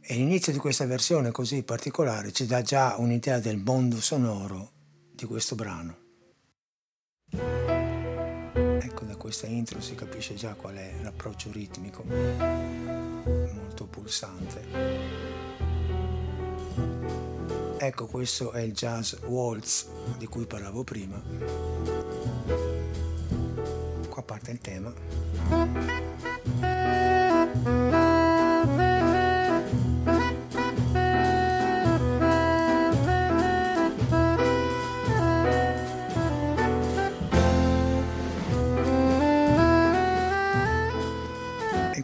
E 0.00 0.14
l'inizio 0.14 0.52
di 0.52 0.58
questa 0.58 0.86
versione 0.86 1.32
così 1.32 1.62
particolare 1.64 2.32
ci 2.32 2.46
dà 2.46 2.62
già 2.62 2.94
un'idea 2.96 3.40
del 3.40 3.58
mondo 3.58 4.00
sonoro 4.00 4.76
di 5.18 5.26
questo 5.26 5.56
brano. 5.56 5.96
Ecco, 7.30 9.04
da 9.04 9.16
questa 9.16 9.48
intro 9.48 9.80
si 9.80 9.96
capisce 9.96 10.34
già 10.34 10.54
qual 10.54 10.76
è 10.76 10.94
l'approccio 11.02 11.50
ritmico, 11.50 12.04
molto 12.04 13.86
pulsante. 13.86 14.64
Ecco, 17.78 18.06
questo 18.06 18.52
è 18.52 18.60
il 18.60 18.72
jazz 18.72 19.14
waltz 19.24 19.88
di 20.18 20.26
cui 20.26 20.46
parlavo 20.46 20.84
prima. 20.84 21.20
Qua 24.08 24.22
parte 24.22 24.52
il 24.52 24.60
tema. 24.60 24.94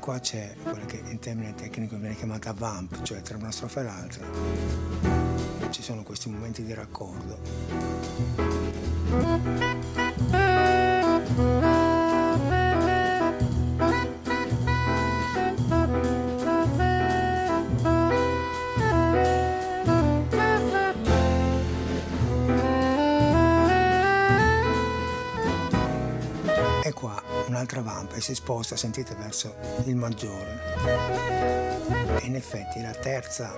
Qua 0.04 0.18
c'è 0.18 0.54
quella 0.62 0.84
che 0.84 1.00
in 1.02 1.18
termini 1.18 1.54
tecnici 1.54 1.96
viene 1.96 2.14
chiamata 2.14 2.52
vamp, 2.52 3.00
cioè 3.00 3.22
tra 3.22 3.38
una 3.38 3.50
strofa 3.50 3.80
e 3.80 3.84
l'altra 3.84 4.26
ci 5.70 5.82
sono 5.82 6.02
questi 6.02 6.28
momenti 6.28 6.62
di 6.62 6.74
raccordo. 6.74 7.40
Si 28.24 28.34
sposta, 28.34 28.74
sentite, 28.74 29.14
verso 29.16 29.54
il 29.84 29.96
maggiore. 29.96 30.58
E 32.22 32.24
in 32.24 32.36
effetti 32.36 32.80
la 32.80 32.92
terza 32.92 33.54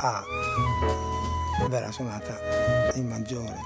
A 0.00 0.22
verrà 1.68 1.90
suonata 1.90 2.38
in 2.94 3.08
maggiore. 3.08 3.58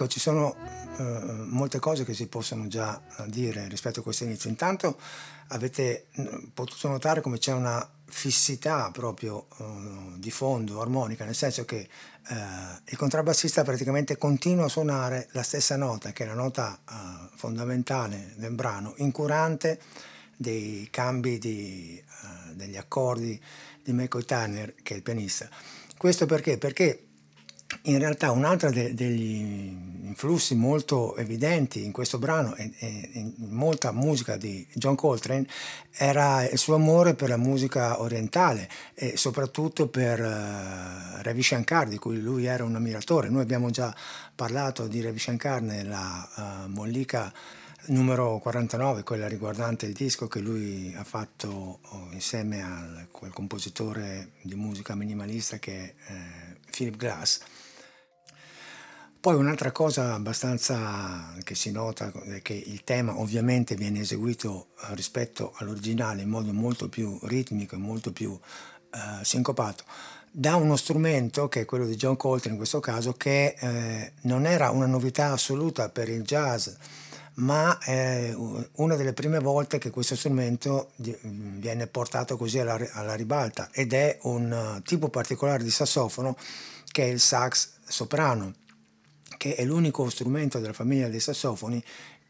Ecco, 0.00 0.06
ci 0.06 0.20
sono 0.20 0.54
eh, 0.96 1.02
molte 1.02 1.80
cose 1.80 2.04
che 2.04 2.14
si 2.14 2.28
possono 2.28 2.68
già 2.68 3.02
eh, 3.16 3.24
dire 3.26 3.66
rispetto 3.66 3.98
a 3.98 4.02
questo 4.04 4.22
inizio. 4.22 4.48
Intanto 4.48 4.96
avete 5.48 6.06
potuto 6.54 6.86
notare 6.86 7.20
come 7.20 7.38
c'è 7.38 7.52
una 7.52 7.84
fissità 8.04 8.92
proprio 8.92 9.48
uh, 9.56 10.16
di 10.16 10.30
fondo, 10.30 10.80
armonica, 10.80 11.24
nel 11.24 11.34
senso 11.34 11.64
che 11.64 11.88
uh, 12.28 12.34
il 12.84 12.96
contrabbassista 12.96 13.64
praticamente 13.64 14.16
continua 14.18 14.66
a 14.66 14.68
suonare 14.68 15.26
la 15.32 15.42
stessa 15.42 15.76
nota, 15.76 16.12
che 16.12 16.22
è 16.22 16.26
la 16.28 16.34
nota 16.34 16.78
uh, 16.88 17.34
fondamentale 17.34 18.34
del 18.36 18.52
brano, 18.52 18.94
incurante 18.98 19.80
dei 20.36 20.86
cambi 20.92 21.38
di, 21.38 22.00
degli 22.52 22.76
accordi 22.76 23.42
di 23.82 23.92
Michael 23.92 24.24
Tanner, 24.24 24.74
che 24.80 24.94
è 24.94 24.96
il 24.96 25.02
pianista. 25.02 25.48
Questo 25.96 26.26
perché? 26.26 26.56
Perché 26.56 27.07
in 27.82 27.98
realtà 27.98 28.30
un 28.30 28.44
altro 28.44 28.70
de- 28.70 28.94
degli 28.94 29.86
influssi 30.08 30.54
molto 30.54 31.16
evidenti 31.16 31.84
in 31.84 31.92
questo 31.92 32.18
brano 32.18 32.54
e, 32.54 32.72
e, 32.78 33.10
in 33.12 33.34
molta 33.50 33.92
musica 33.92 34.36
di 34.36 34.66
John 34.72 34.94
Coltrane 34.94 35.46
era 35.92 36.48
il 36.48 36.58
suo 36.58 36.74
amore 36.74 37.14
per 37.14 37.28
la 37.28 37.36
musica 37.36 38.00
orientale 38.00 38.68
e 38.94 39.16
soprattutto 39.16 39.88
per 39.88 40.20
uh, 40.20 41.22
Ravi 41.22 41.42
Shankar 41.42 41.88
di 41.88 41.98
cui 41.98 42.20
lui 42.20 42.46
era 42.46 42.64
un 42.64 42.74
ammiratore. 42.74 43.28
Noi 43.28 43.42
abbiamo 43.42 43.70
già 43.70 43.94
parlato 44.34 44.86
di 44.86 45.02
Ravi 45.02 45.18
Shankar 45.18 45.60
nella 45.60 46.28
uh, 46.34 46.68
mollica 46.70 47.32
numero 47.86 48.38
49, 48.38 49.02
quella 49.02 49.28
riguardante 49.28 49.86
il 49.86 49.92
disco 49.92 50.26
che 50.26 50.40
lui 50.40 50.94
ha 50.96 51.04
fatto 51.04 51.80
oh, 51.82 52.08
insieme 52.10 52.62
a 52.62 53.06
quel 53.10 53.32
compositore 53.32 54.32
di 54.42 54.54
musica 54.54 54.94
minimalista 54.94 55.58
che 55.58 55.94
è 56.04 56.12
eh, 56.12 56.56
Philip 56.70 56.96
Glass. 56.96 57.40
Poi 59.20 59.34
un'altra 59.34 59.72
cosa 59.72 60.14
abbastanza 60.14 61.34
che 61.42 61.56
si 61.56 61.72
nota 61.72 62.12
è 62.26 62.40
che 62.40 62.52
il 62.52 62.84
tema 62.84 63.18
ovviamente 63.18 63.74
viene 63.74 64.00
eseguito 64.00 64.68
eh, 64.80 64.94
rispetto 64.94 65.54
all'originale 65.56 66.22
in 66.22 66.28
modo 66.28 66.52
molto 66.52 66.88
più 66.88 67.18
ritmico 67.22 67.74
e 67.74 67.78
molto 67.78 68.12
più 68.12 68.38
eh, 68.94 69.24
sincopato 69.24 69.82
da 70.30 70.54
uno 70.54 70.76
strumento 70.76 71.48
che 71.48 71.62
è 71.62 71.64
quello 71.64 71.84
di 71.84 71.96
John 71.96 72.16
Coltrane 72.16 72.52
in 72.52 72.58
questo 72.58 72.78
caso 72.78 73.12
che 73.14 73.56
eh, 73.58 74.12
non 74.22 74.46
era 74.46 74.70
una 74.70 74.86
novità 74.86 75.32
assoluta 75.32 75.88
per 75.88 76.08
il 76.08 76.22
jazz 76.22 76.68
ma 77.34 77.76
è 77.78 78.32
una 78.74 78.94
delle 78.94 79.14
prime 79.14 79.40
volte 79.40 79.78
che 79.78 79.90
questo 79.90 80.14
strumento 80.14 80.92
viene 80.96 81.88
portato 81.88 82.36
così 82.36 82.60
alla, 82.60 82.78
alla 82.92 83.14
ribalta 83.14 83.68
ed 83.72 83.92
è 83.92 84.18
un 84.22 84.80
tipo 84.84 85.08
particolare 85.08 85.64
di 85.64 85.70
sassofono 85.70 86.36
che 86.90 87.02
è 87.02 87.06
il 87.06 87.20
sax 87.20 87.70
soprano 87.84 88.54
che 89.38 89.54
è 89.54 89.64
l'unico 89.64 90.10
strumento 90.10 90.58
della 90.58 90.74
famiglia 90.74 91.08
dei 91.08 91.20
sassofoni 91.20 91.82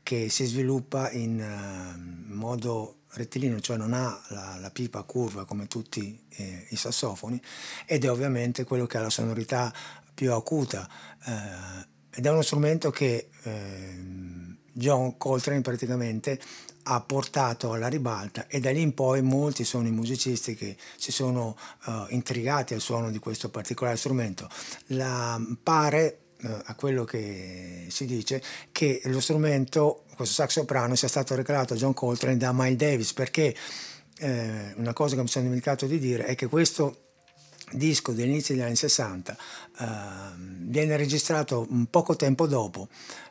che 0.05 0.29
si 0.29 0.45
sviluppa 0.45 1.11
in 1.11 1.41
uh, 1.41 2.35
modo 2.35 2.99
rettilineo, 3.11 3.61
cioè 3.61 3.77
non 3.77 3.93
ha 3.93 4.21
la, 4.29 4.57
la 4.61 4.71
pipa 4.71 5.03
curva 5.03 5.45
come 5.45 5.67
tutti 5.67 6.25
eh, 6.29 6.67
i 6.71 6.77
sassofoni 6.77 7.41
ed 7.87 8.05
è 8.05 8.11
ovviamente 8.11 8.65
quello 8.65 8.87
che 8.87 8.99
ha 8.99 9.03
la 9.03 9.11
sonorità 9.11 9.73
più 10.15 10.33
acuta 10.33 10.89
eh, 11.25 11.87
ed 12.11 12.27
è 12.27 12.31
uno 12.31 12.43
strumento 12.43 12.91
che 12.91 13.29
eh, 13.43 13.97
John 14.73 15.17
Coltrane 15.17 15.61
praticamente 15.63 16.41
ha 16.91 17.01
portato 17.01 17.73
alla 17.73 17.89
ribalta 17.89 18.47
e 18.47 18.61
da 18.61 18.71
lì 18.71 18.81
in 18.81 18.95
poi 18.95 19.21
molti 19.21 19.65
sono 19.65 19.89
i 19.89 19.93
musicisti 19.93 20.55
che 20.55 20.77
si 20.97 21.13
sono 21.13 21.57
uh, 21.85 22.07
intrigati 22.09 22.73
al 22.73 22.81
suono 22.81 23.11
di 23.11 23.19
questo 23.19 23.51
particolare 23.51 23.99
strumento. 23.99 24.49
La, 24.87 25.39
pare 25.63 26.28
a 26.43 26.75
quello 26.75 27.05
che 27.05 27.87
si 27.89 28.07
dice 28.07 28.41
che 28.71 29.01
lo 29.05 29.21
strumento, 29.21 30.05
questo 30.15 30.35
sax 30.35 30.51
soprano, 30.51 30.95
sia 30.95 31.09
stato 31.09 31.35
regalato 31.35 31.75
a 31.75 31.77
John 31.77 31.95
Coltrane 31.95 32.37
da 32.37 32.53
Miles 32.53 32.77
Davis 32.77 33.13
perché 33.13 33.55
eh, 34.19 34.75
una 34.77 34.93
cosa 34.93 35.17
che 35.17 35.23
mi 35.23 35.29
sono 35.29 35.45
dimenticato 35.45 35.87
di 35.87 35.99
dire 35.99 36.25
è 36.25 36.35
che 36.35 36.47
questo 36.47 37.07
disco 37.73 38.13
dell'inizio 38.13 38.55
degli 38.55 38.65
anni 38.65 38.77
60 38.77 39.33
eh, 39.33 39.87
viene 40.37 40.97
registrato 40.97 41.67
poco 41.91 42.17
tempo 42.17 42.47
dopo 42.47 42.89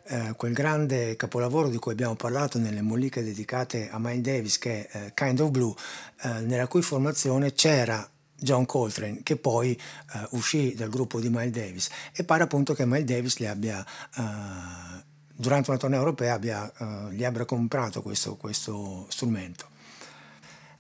eh, 0.07 0.33
quel 0.35 0.53
grande 0.53 1.15
capolavoro 1.15 1.69
di 1.69 1.77
cui 1.77 1.93
abbiamo 1.93 2.15
parlato 2.15 2.59
nelle 2.59 2.81
molliche 2.81 3.23
dedicate 3.23 3.89
a 3.89 3.97
Miles 3.99 4.21
Davis 4.21 4.57
che 4.57 4.87
è 4.87 5.05
eh, 5.05 5.11
Kind 5.13 5.39
of 5.39 5.49
Blue 5.49 5.73
eh, 6.23 6.41
nella 6.41 6.67
cui 6.67 6.81
formazione 6.81 7.53
c'era 7.53 8.07
John 8.39 8.65
Coltrane, 8.65 9.21
che 9.23 9.35
poi 9.35 9.79
uh, 10.13 10.37
uscì 10.37 10.73
dal 10.75 10.89
gruppo 10.89 11.19
di 11.19 11.29
Miles 11.29 11.51
Davis 11.51 11.89
e 12.13 12.23
pare 12.23 12.43
appunto 12.43 12.73
che 12.73 12.85
Miles 12.85 13.05
Davis 13.05 13.37
le 13.37 13.47
abbia, 13.47 13.85
uh, 14.17 15.01
durante 15.33 15.69
una 15.69 15.79
tournée 15.79 15.97
europea, 15.97 16.33
abbia, 16.33 16.71
uh, 16.77 17.09
gli 17.09 17.23
abbia 17.23 17.45
comprato 17.45 18.01
questo, 18.01 18.35
questo 18.35 19.07
strumento. 19.09 19.75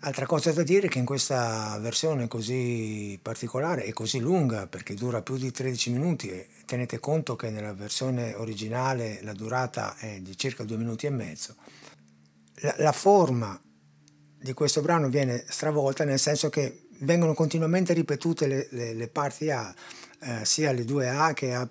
Altra 0.01 0.27
cosa 0.27 0.51
da 0.51 0.61
dire 0.61 0.85
è 0.85 0.89
che 0.89 0.99
in 0.99 1.05
questa 1.05 1.75
versione 1.79 2.27
così 2.27 3.17
particolare 3.19 3.83
e 3.83 3.93
così 3.93 4.19
lunga, 4.19 4.67
perché 4.67 4.93
dura 4.93 5.23
più 5.23 5.37
di 5.37 5.49
13 5.49 5.89
minuti, 5.89 6.29
e 6.29 6.49
tenete 6.67 6.99
conto 6.99 7.35
che 7.35 7.49
nella 7.49 7.73
versione 7.73 8.35
originale 8.35 9.19
la 9.23 9.33
durata 9.33 9.95
è 9.97 10.19
di 10.19 10.37
circa 10.37 10.63
due 10.63 10.77
minuti 10.77 11.07
e 11.07 11.09
mezzo, 11.09 11.55
la, 12.57 12.75
la 12.77 12.91
forma 12.91 13.59
di 14.39 14.53
questo 14.53 14.81
brano 14.81 15.09
viene 15.09 15.43
stravolta 15.47 16.03
nel 16.03 16.19
senso 16.19 16.49
che 16.49 16.86
vengono 16.99 17.33
continuamente 17.33 17.93
ripetute 17.93 18.47
le, 18.47 18.67
le, 18.71 18.93
le 18.93 19.07
parti 19.07 19.49
A, 19.49 19.73
eh, 20.19 20.45
sia 20.45 20.71
le 20.71 20.85
due 20.85 21.09
A 21.09 21.33
che 21.33 21.53
A' 21.53 21.67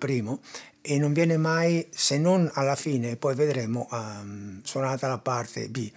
e 0.89 0.97
non 0.97 1.11
viene 1.11 1.35
mai, 1.35 1.85
se 1.89 2.17
non 2.17 2.49
alla 2.53 2.77
fine, 2.77 3.17
poi 3.17 3.35
vedremo, 3.35 3.89
um, 3.91 4.61
suonata 4.63 5.09
la 5.09 5.17
parte 5.17 5.67
B. 5.67 5.91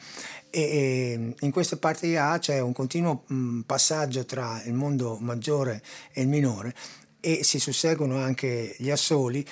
E, 0.51 0.61
e, 0.61 1.35
in 1.39 1.51
queste 1.53 1.77
parti 1.77 2.17
A 2.17 2.39
c'è 2.39 2.59
un 2.59 2.73
continuo 2.73 3.23
um, 3.29 3.63
passaggio 3.65 4.25
tra 4.25 4.61
il 4.65 4.75
mondo 4.75 5.17
maggiore 5.21 5.81
e 6.13 6.23
il 6.23 6.29
minore 6.29 6.75
e 7.21 7.45
si 7.45 7.61
susseguono 7.61 8.17
anche 8.17 8.75
gli 8.79 8.91
assoli 8.91 9.47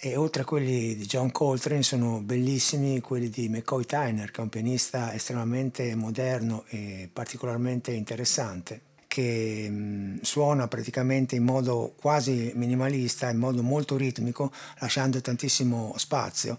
e 0.00 0.16
oltre 0.16 0.42
a 0.42 0.44
quelli 0.44 0.94
di 0.96 1.06
John 1.06 1.32
Coltrane 1.32 1.82
sono 1.82 2.20
bellissimi 2.20 3.00
quelli 3.00 3.30
di 3.30 3.48
McCoy 3.48 3.84
Tyner 3.84 4.30
che 4.30 4.40
è 4.40 4.42
un 4.42 4.48
pianista 4.48 5.14
estremamente 5.14 5.94
moderno 5.94 6.64
e 6.68 7.08
particolarmente 7.10 7.92
interessante 7.92 8.87
che 9.18 9.68
mh, 9.68 10.20
suona 10.22 10.68
praticamente 10.68 11.34
in 11.34 11.42
modo 11.42 11.96
quasi 12.00 12.52
minimalista, 12.54 13.28
in 13.28 13.38
modo 13.38 13.64
molto 13.64 13.96
ritmico, 13.96 14.52
lasciando 14.78 15.20
tantissimo 15.20 15.92
spazio, 15.96 16.56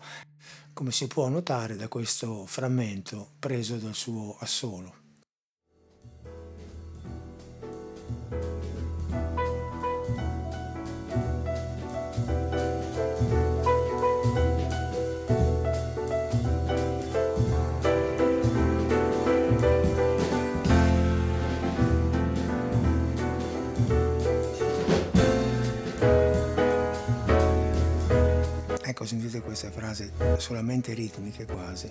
come 0.73 0.91
si 0.91 1.07
può 1.07 1.29
notare 1.29 1.77
da 1.77 1.87
questo 1.87 2.45
frammento 2.45 3.29
preso 3.39 3.77
dal 3.77 3.95
suo 3.95 4.35
assolo. 4.39 5.08
Ecco, 29.01 29.07
sentite 29.07 29.39
queste 29.39 29.71
frasi 29.71 30.12
solamente 30.39 30.93
ritmiche 30.93 31.45
quasi. 31.45 31.89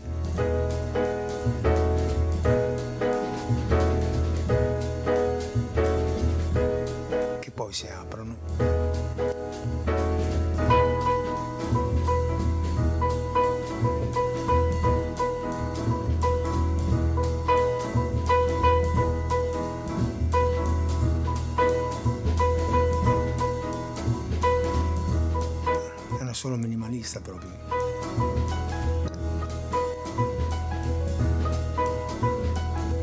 Minimalista 27.18 27.20
proprio. 27.20 27.50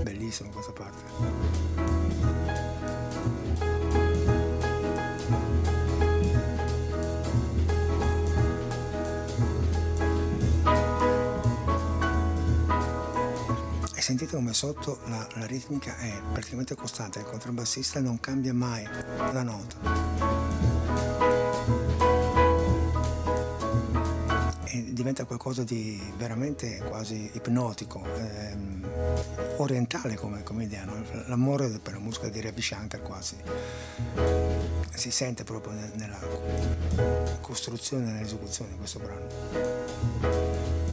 Bellissima 0.03 0.49
questa 0.49 0.71
parte. 0.71 1.03
E 13.95 14.01
sentite 14.01 14.35
come 14.35 14.53
sotto 14.53 14.99
la, 15.05 15.27
la 15.35 15.45
ritmica 15.45 15.97
è 15.97 16.21
praticamente 16.31 16.75
costante, 16.75 17.19
il 17.19 17.25
contrabbassista 17.25 17.99
non 17.99 18.19
cambia 18.19 18.53
mai 18.53 18.83
la 18.83 19.43
nota. 19.43 20.04
Diventa 24.95 25.25
qualcosa 25.25 25.63
di 25.63 26.01
veramente 26.17 26.77
quasi 26.87 27.29
ipnotico, 27.33 28.01
ehm, 28.15 28.87
orientale 29.57 30.15
come, 30.15 30.41
come 30.41 30.63
idea, 30.63 30.85
no? 30.85 31.03
l'amore 31.27 31.67
per 31.83 31.93
la 31.93 31.99
musica 31.99 32.29
di 32.29 32.39
Ravi 32.39 32.61
Shankar 32.61 33.01
quasi 33.01 33.35
si 34.93 35.11
sente 35.11 35.43
proprio 35.43 35.73
nella 35.95 36.19
costruzione 37.41 38.09
e 38.09 38.11
nell'esecuzione 38.13 38.71
di 38.71 38.77
questo 38.77 38.99
brano. 38.99 40.84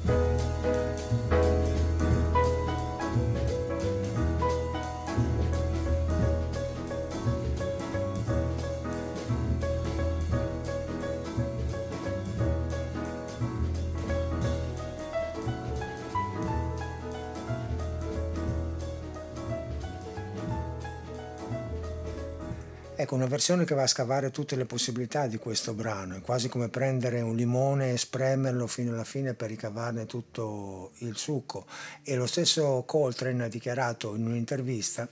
Ecco, 23.03 23.17
una 23.17 23.27
versione 23.27 23.65
che 23.65 23.75
va 23.75 23.83
a 23.83 23.89
scavare 23.89 24.31
tutte 24.31 24.55
le 24.55 24.65
possibilità 24.65 25.27
di 25.27 25.37
questo 25.37 25.75
brano, 25.75 26.15
è 26.15 26.21
quasi 26.21 26.49
come 26.49 26.69
prendere 26.69 27.21
un 27.21 27.35
limone 27.35 27.91
e 27.91 27.99
spremerlo 27.99 28.69
fino 28.69 28.93
alla 28.93 29.03
fine 29.03 29.35
per 29.35 29.49
ricavarne 29.49 30.07
tutto 30.07 30.93
il 30.99 31.17
succo. 31.17 31.67
E 32.05 32.15
lo 32.15 32.27
stesso 32.27 32.85
Coltrane 32.87 33.43
ha 33.43 33.49
dichiarato 33.49 34.15
in 34.15 34.27
un'intervista 34.27 35.09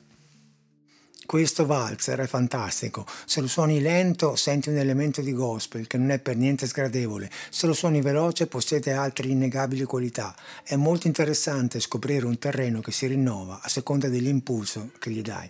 questo 1.30 1.64
valzer 1.64 2.18
è 2.18 2.26
fantastico. 2.26 3.06
Se 3.24 3.40
lo 3.40 3.46
suoni 3.46 3.80
lento 3.80 4.34
senti 4.34 4.68
un 4.68 4.78
elemento 4.78 5.20
di 5.20 5.32
gospel 5.32 5.86
che 5.86 5.96
non 5.96 6.10
è 6.10 6.18
per 6.18 6.34
niente 6.34 6.66
sgradevole. 6.66 7.30
Se 7.50 7.68
lo 7.68 7.72
suoni 7.72 8.00
veloce 8.00 8.48
possiede 8.48 8.94
altre 8.94 9.28
innegabili 9.28 9.84
qualità. 9.84 10.34
È 10.64 10.74
molto 10.74 11.06
interessante 11.06 11.78
scoprire 11.78 12.26
un 12.26 12.36
terreno 12.38 12.80
che 12.80 12.90
si 12.90 13.06
rinnova 13.06 13.60
a 13.62 13.68
seconda 13.68 14.08
dell'impulso 14.08 14.90
che 14.98 15.10
gli 15.12 15.22
dai. 15.22 15.48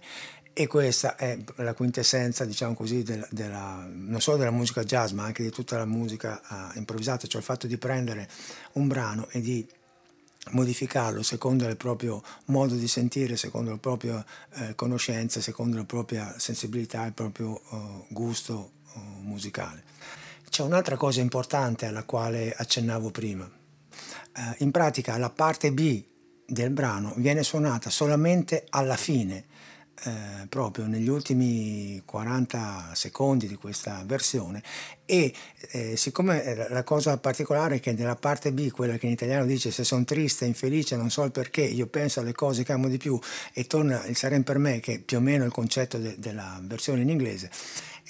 E 0.53 0.67
questa 0.67 1.17
è 1.17 1.39
la 1.57 1.75
quintessenza, 1.75 2.45
diciamo 2.45 2.75
così, 2.75 3.03
della, 3.03 3.27
della, 3.31 3.87
non 3.89 4.21
solo 4.21 4.37
della 4.37 4.51
musica 4.51 4.83
jazz, 4.83 5.13
ma 5.13 5.25
anche 5.25 5.43
di 5.43 5.51
tutta 5.51 5.79
la 5.79 5.87
musica 5.87 6.41
uh, 6.49 6.79
improvvisata, 6.79 7.27
cioè 7.27 7.41
il 7.41 7.47
fatto 7.47 7.67
di 7.67 7.79
prendere 7.79 8.29
un 8.73 8.89
brano 8.89 9.29
e 9.31 9.41
di 9.41 9.67
modificarlo 10.51 11.23
secondo 11.23 11.69
il 11.69 11.77
proprio 11.77 12.23
modo 12.47 12.75
di 12.75 12.89
sentire, 12.89 13.37
secondo 13.37 13.71
la 13.71 13.77
propria 13.77 14.25
eh, 14.55 14.75
conoscenza, 14.75 15.41
secondo 15.41 15.77
la 15.77 15.85
propria 15.85 16.35
sensibilità, 16.39 17.05
il 17.05 17.13
proprio 17.13 17.61
uh, 17.69 18.07
gusto 18.09 18.73
uh, 18.95 19.01
musicale. 19.21 19.85
C'è 20.49 20.63
un'altra 20.63 20.97
cosa 20.97 21.21
importante 21.21 21.87
alla 21.87 22.05
quale 22.05 22.55
accennavo 22.55 23.11
prima. 23.11 23.45
Uh, 23.45 24.55
in 24.59 24.71
pratica 24.71 25.17
la 25.19 25.31
parte 25.31 25.73
B 25.73 26.03
del 26.47 26.71
brano 26.71 27.13
viene 27.17 27.43
suonata 27.43 27.91
solamente 27.91 28.67
alla 28.71 28.97
fine 28.97 29.45
eh, 30.05 30.47
proprio 30.49 30.87
negli 30.87 31.09
ultimi 31.09 32.01
40 32.05 32.91
secondi 32.95 33.47
di 33.47 33.57
questa 33.57 34.03
versione 34.07 34.63
e 35.05 35.33
eh, 35.73 35.97
siccome 35.97 36.69
la 36.69 36.85
cosa 36.85 37.19
particolare 37.19 37.77
è 37.77 37.81
che 37.81 37.93
nella 37.93 38.15
parte 38.15 38.53
B, 38.53 38.71
quella 38.71 38.97
che 38.97 39.07
in 39.07 39.13
italiano 39.13 39.45
dice 39.45 39.71
se 39.71 39.83
sono 39.83 40.05
triste, 40.05 40.45
infelice, 40.45 40.97
non 40.97 41.11
so 41.11 41.25
il 41.25 41.33
perché, 41.33 41.63
io 41.63 41.87
penso 41.89 42.21
alle 42.21 42.33
cose 42.33 42.63
che 42.63 42.73
amo 42.73 42.89
di 42.89 42.97
più 42.97 43.19
e 43.53 43.67
torna 43.67 44.05
il 44.07 44.17
sarem 44.17 44.43
per 44.43 44.59
me 44.59 44.81
che 44.81 44.95
è 44.95 44.99
più 45.01 45.19
o 45.19 45.21
meno 45.21 45.45
il 45.45 45.53
concetto 45.53 45.99
de- 45.99 46.15
della 46.19 46.61
versione 46.63 47.03
in 47.03 47.09
inglese 47.09 47.51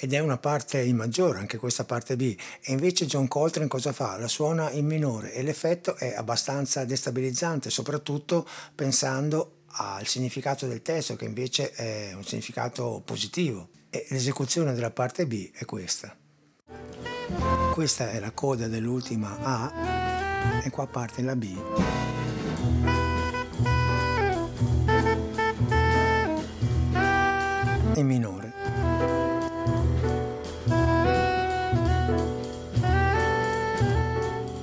ed 0.03 0.15
è 0.15 0.19
una 0.19 0.39
parte 0.39 0.81
in 0.81 0.97
maggiore, 0.97 1.41
anche 1.41 1.59
questa 1.59 1.85
parte 1.85 2.17
B, 2.17 2.35
e 2.63 2.73
invece 2.73 3.05
John 3.05 3.29
Coltrane 3.29 3.69
cosa 3.69 3.93
fa? 3.93 4.17
La 4.17 4.29
suona 4.29 4.71
in 4.71 4.87
minore 4.87 5.35
e 5.35 5.43
l'effetto 5.43 5.95
è 5.97 6.15
abbastanza 6.15 6.85
destabilizzante, 6.85 7.69
soprattutto 7.69 8.49
pensando 8.75 9.60
al 9.73 10.07
significato 10.07 10.67
del 10.67 10.83
testo 10.83 11.17
che 11.17 11.25
invece 11.25 11.73
è 11.73 12.13
un 12.15 12.25
significato 12.25 13.03
positivo 13.05 13.69
e 13.91 14.07
l'esecuzione 14.11 14.73
della 14.73 14.91
parte 14.91 15.27
B 15.27 15.51
è 15.53 15.65
questa. 15.65 16.17
Questa 17.73 18.11
è 18.11 18.19
la 18.19 18.33
coda 18.33 18.67
dell'ultima 18.67 19.39
A 19.41 20.63
e 20.65 20.71
qua 20.71 20.87
parte 20.87 21.23
la 21.23 21.37
B. 21.37 21.57
In 27.95 28.07
minore. 28.07 28.53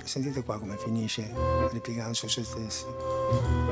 Sentite 0.03 0.43
qua 0.43 0.57
come 0.59 0.77
finisce 0.77 1.31
ripiegando 1.71 2.13
su 2.13 2.27
se 2.27 2.43
stesso. 2.43 3.66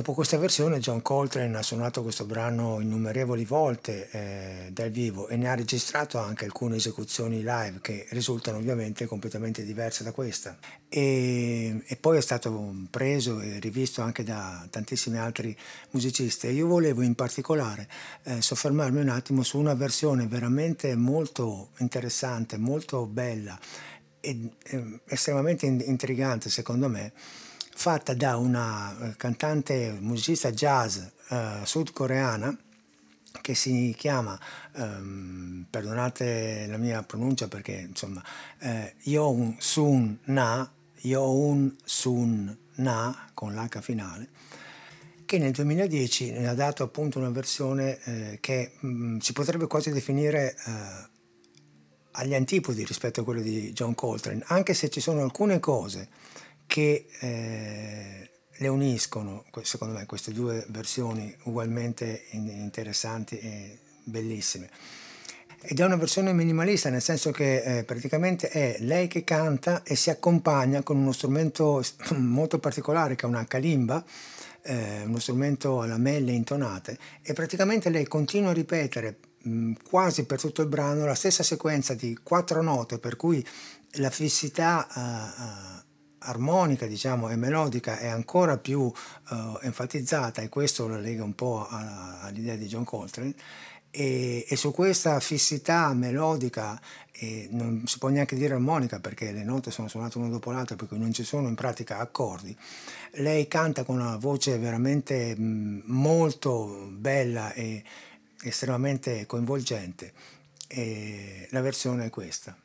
Dopo 0.00 0.14
questa 0.14 0.38
versione 0.38 0.78
John 0.78 1.02
Coltrane 1.02 1.58
ha 1.58 1.62
suonato 1.62 2.02
questo 2.02 2.24
brano 2.24 2.80
innumerevoli 2.80 3.44
volte 3.44 4.08
eh, 4.10 4.70
dal 4.72 4.88
vivo 4.88 5.28
e 5.28 5.36
ne 5.36 5.46
ha 5.46 5.54
registrato 5.54 6.16
anche 6.16 6.46
alcune 6.46 6.76
esecuzioni 6.76 7.42
live 7.42 7.80
che 7.82 8.06
risultano 8.08 8.56
ovviamente 8.56 9.04
completamente 9.04 9.62
diverse 9.62 10.02
da 10.02 10.12
questa. 10.12 10.56
E, 10.88 11.82
e 11.86 11.96
poi 11.96 12.16
è 12.16 12.22
stato 12.22 12.74
preso 12.88 13.40
e 13.40 13.58
rivisto 13.58 14.00
anche 14.00 14.24
da 14.24 14.66
tantissimi 14.70 15.18
altri 15.18 15.54
musicisti. 15.90 16.46
Io 16.46 16.66
volevo 16.66 17.02
in 17.02 17.14
particolare 17.14 17.86
eh, 18.22 18.40
soffermarmi 18.40 19.00
un 19.00 19.10
attimo 19.10 19.42
su 19.42 19.58
una 19.58 19.74
versione 19.74 20.26
veramente 20.26 20.96
molto 20.96 21.72
interessante, 21.80 22.56
molto 22.56 23.04
bella 23.04 23.58
e 24.18 24.50
eh, 24.62 25.00
estremamente 25.04 25.66
intrigante 25.66 26.48
secondo 26.48 26.88
me 26.88 27.12
fatta 27.80 28.12
da 28.12 28.36
una 28.36 28.94
eh, 28.94 29.16
cantante 29.16 29.96
musicista 30.00 30.50
jazz 30.50 30.98
eh, 31.30 31.60
sudcoreana 31.64 32.54
che 33.40 33.54
si 33.54 33.94
chiama, 33.96 34.38
ehm, 34.76 35.64
perdonate 35.70 36.66
la 36.68 36.76
mia 36.76 37.02
pronuncia 37.02 37.48
perché 37.48 37.86
insomma, 37.88 38.22
eh, 38.58 38.96
Yoon 39.04 39.56
Sun 39.58 40.18
Na, 40.24 40.70
Yoon 40.96 41.74
Sun 41.82 42.54
Na 42.74 43.30
con 43.32 43.54
l'H 43.54 43.80
finale, 43.80 44.28
che 45.24 45.38
nel 45.38 45.52
2010 45.52 46.32
ne 46.32 46.48
ha 46.48 46.54
dato 46.54 46.82
appunto 46.82 47.18
una 47.18 47.30
versione 47.30 47.98
eh, 48.04 48.38
che 48.42 48.72
mh, 48.78 48.88
mm, 48.88 49.18
si 49.20 49.32
potrebbe 49.32 49.66
quasi 49.66 49.90
definire 49.90 50.54
eh, 50.66 51.08
agli 52.10 52.34
antipodi 52.34 52.84
rispetto 52.84 53.22
a 53.22 53.24
quello 53.24 53.40
di 53.40 53.72
John 53.72 53.94
Coltrane, 53.94 54.42
anche 54.48 54.74
se 54.74 54.90
ci 54.90 55.00
sono 55.00 55.22
alcune 55.22 55.60
cose 55.60 56.08
che 56.70 57.06
eh, 57.18 58.30
le 58.56 58.68
uniscono, 58.68 59.44
secondo 59.62 59.98
me, 59.98 60.06
queste 60.06 60.30
due 60.30 60.64
versioni 60.68 61.34
ugualmente 61.44 62.26
interessanti 62.30 63.40
e 63.40 63.78
bellissime. 64.04 64.70
Ed 65.62 65.80
è 65.80 65.84
una 65.84 65.96
versione 65.96 66.32
minimalista, 66.32 66.88
nel 66.88 67.02
senso 67.02 67.32
che 67.32 67.78
eh, 67.78 67.84
praticamente 67.84 68.48
è 68.50 68.76
lei 68.78 69.08
che 69.08 69.24
canta 69.24 69.82
e 69.82 69.96
si 69.96 70.10
accompagna 70.10 70.84
con 70.84 70.96
uno 70.96 71.10
strumento 71.10 71.82
molto 72.14 72.60
particolare 72.60 73.16
che 73.16 73.26
è 73.26 73.28
una 73.28 73.46
kalimba, 73.46 74.04
eh, 74.62 75.02
uno 75.06 75.18
strumento 75.18 75.80
a 75.80 75.86
lamelle 75.86 76.30
intonate, 76.30 76.96
e 77.20 77.32
praticamente 77.32 77.90
lei 77.90 78.06
continua 78.06 78.50
a 78.50 78.54
ripetere 78.54 79.18
mh, 79.42 79.72
quasi 79.82 80.24
per 80.24 80.38
tutto 80.38 80.62
il 80.62 80.68
brano 80.68 81.04
la 81.04 81.16
stessa 81.16 81.42
sequenza 81.42 81.94
di 81.94 82.16
quattro 82.22 82.62
note, 82.62 83.00
per 83.00 83.16
cui 83.16 83.44
la 83.94 84.10
fissità 84.10 84.86
uh, 84.94 85.00
uh, 85.00 85.88
armonica 86.20 86.86
diciamo, 86.86 87.28
e 87.28 87.36
melodica 87.36 87.98
è 87.98 88.08
ancora 88.08 88.58
più 88.58 88.80
uh, 88.80 89.58
enfatizzata 89.62 90.42
e 90.42 90.48
questo 90.48 90.86
lo 90.86 90.98
lega 90.98 91.24
un 91.24 91.34
po' 91.34 91.66
a, 91.68 92.20
all'idea 92.22 92.56
di 92.56 92.66
John 92.66 92.84
Coltrane 92.84 93.34
e, 93.90 94.46
e 94.48 94.56
su 94.56 94.70
questa 94.70 95.18
fissità 95.20 95.92
melodica 95.92 96.80
e 97.12 97.48
non 97.50 97.82
si 97.86 97.98
può 97.98 98.08
neanche 98.08 98.36
dire 98.36 98.54
armonica 98.54 99.00
perché 99.00 99.32
le 99.32 99.44
note 99.44 99.70
sono 99.70 99.88
suonate 99.88 100.18
una 100.18 100.28
dopo 100.28 100.52
l'altra 100.52 100.76
perché 100.76 100.96
non 100.96 101.12
ci 101.12 101.24
sono 101.24 101.48
in 101.48 101.54
pratica 101.54 101.98
accordi 101.98 102.56
lei 103.14 103.48
canta 103.48 103.84
con 103.84 103.98
una 103.98 104.16
voce 104.16 104.58
veramente 104.58 105.36
mh, 105.36 105.82
molto 105.86 106.88
bella 106.92 107.52
e 107.52 107.82
estremamente 108.42 109.26
coinvolgente 109.26 110.12
e 110.68 111.48
la 111.50 111.60
versione 111.60 112.06
è 112.06 112.10
questa 112.10 112.56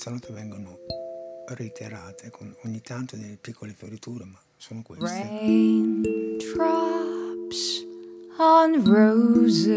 queste 0.00 0.08
note 0.10 0.32
vengono 0.32 0.78
reiterate 1.48 2.30
con 2.30 2.56
ogni 2.64 2.80
tanto 2.80 3.16
delle 3.16 3.36
piccole 3.38 3.74
fioriture, 3.76 4.24
ma 4.24 4.40
sono 4.56 4.80
queste. 4.82 5.04
Raindrops 5.04 6.46
on 8.38 8.82
roses 8.82 9.68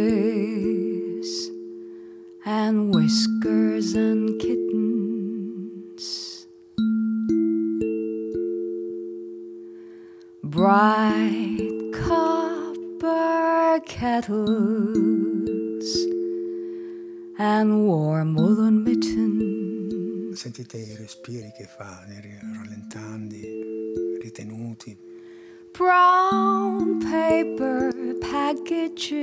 and 2.45 2.95
whiskers 2.95 3.95
and 3.95 4.37
kittens. 4.37 5.27
Bright 10.41 11.91
copper 12.07 13.81
kettles 13.83 14.47
and 17.37 17.85
warm 17.85 18.35
woolen 18.35 18.83
mittens. 18.83 19.52
Sentite 20.33 20.77
i 20.77 20.95
respiri 20.95 21.51
che 21.55 21.65
fa, 21.65 22.03
rallentandi, 22.07 23.41
ritenuti. 24.19 24.97
Brown 25.71 26.99
paper 26.99 27.91
packages 28.19 29.21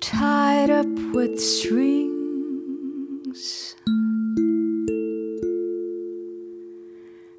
tied 0.00 0.70
up 0.70 0.86
with 1.12 1.40
strings. 1.40 2.20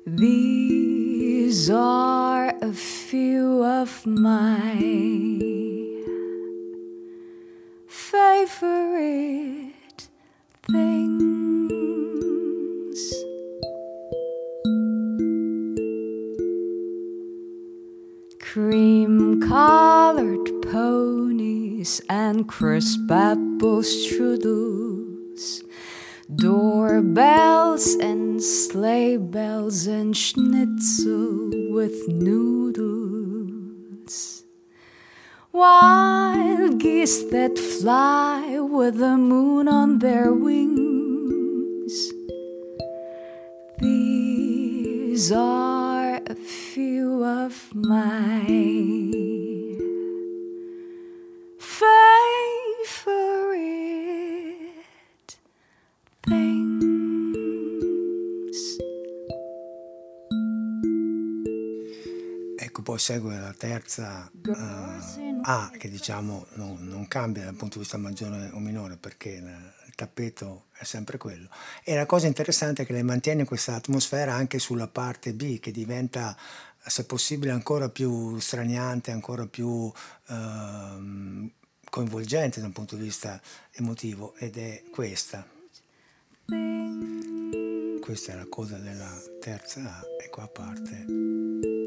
These 0.05 1.69
are 1.69 2.53
a 2.61 2.73
few 2.73 3.63
of 3.63 4.05
my 4.05 4.90
apple 22.63 23.81
strudels, 23.81 25.63
doorbells 26.35 27.95
and 27.95 28.39
sleigh 28.41 29.17
bells 29.17 29.87
and 29.87 30.15
schnitzel 30.15 31.49
with 31.73 32.07
noodles. 32.07 32.43
Wild 35.51 36.79
geese 36.79 37.23
that 37.31 37.57
fly 37.57 38.59
with 38.59 38.99
the 38.99 39.17
moon 39.17 39.67
on 39.67 39.97
their 39.97 40.31
wings. 40.31 42.13
These 43.79 45.31
are 45.31 46.21
a 46.27 46.35
few 46.35 47.23
of 47.23 47.73
my 47.73 49.10
segue 63.01 63.37
la 63.37 63.53
terza 63.57 64.29
eh, 64.31 65.39
A 65.41 65.71
che 65.75 65.89
diciamo 65.89 66.45
non, 66.53 66.77
non 66.87 67.07
cambia 67.07 67.43
dal 67.43 67.55
punto 67.55 67.75
di 67.75 67.81
vista 67.81 67.97
maggiore 67.97 68.51
o 68.53 68.59
minore 68.59 68.95
perché 68.95 69.29
il, 69.29 69.73
tappeto 69.95 70.65
è 70.71 70.83
sempre 70.83 71.17
quello. 71.17 71.47
E 71.83 71.93
la 71.93 72.07
cosa 72.07 72.25
interessante 72.25 72.81
è 72.81 72.85
che 72.85 72.93
lei 72.93 73.03
mantiene 73.03 73.45
questa 73.45 73.75
atmosfera 73.75 74.33
anche 74.33 74.57
sulla 74.57 74.87
parte 74.87 75.33
B 75.33 75.59
che 75.59 75.71
diventa 75.71 76.35
se 76.83 77.05
possibile 77.05 77.51
ancora 77.51 77.89
più 77.89 78.39
straniante, 78.39 79.11
ancora 79.11 79.45
più 79.45 79.91
ehm, 80.29 81.51
coinvolgente 81.87 82.59
da 82.59 82.65
un 82.65 82.71
punto 82.71 82.95
di 82.95 83.03
vista 83.03 83.39
emotivo 83.73 84.33
ed 84.37 84.57
è 84.57 84.83
questa. 84.91 85.45
Questa 88.01 88.31
è 88.31 88.35
la 88.35 88.47
coda 88.49 88.77
della 88.77 89.21
terza 89.39 89.99
A 89.99 90.01
e 90.19 90.29
qua 90.29 90.47
parte. 90.47 91.80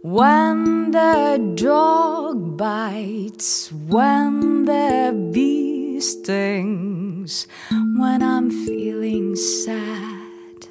When 0.00 0.92
the 0.92 1.52
dog 1.56 2.56
bites, 2.56 3.72
when 3.72 4.64
the 4.64 5.30
bee 5.32 6.00
stings, 6.00 7.48
when 7.96 8.22
I'm 8.22 8.48
feeling 8.64 9.34
sad. 9.34 10.68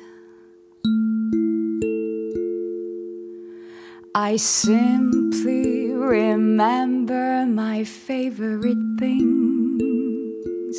I 4.15 4.37
simply 4.37 5.91
remember 5.91 7.45
my 7.45 7.83
favorite 7.83 8.77
things. 8.97 10.77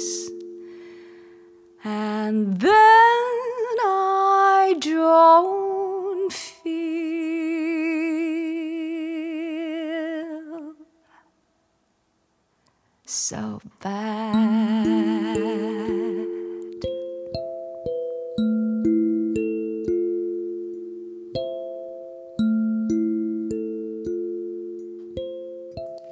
And 1.85 2.59
then 2.59 2.73
I 3.85 4.75
don't 4.81 5.58
so 13.09 13.59
bad. 13.79 14.37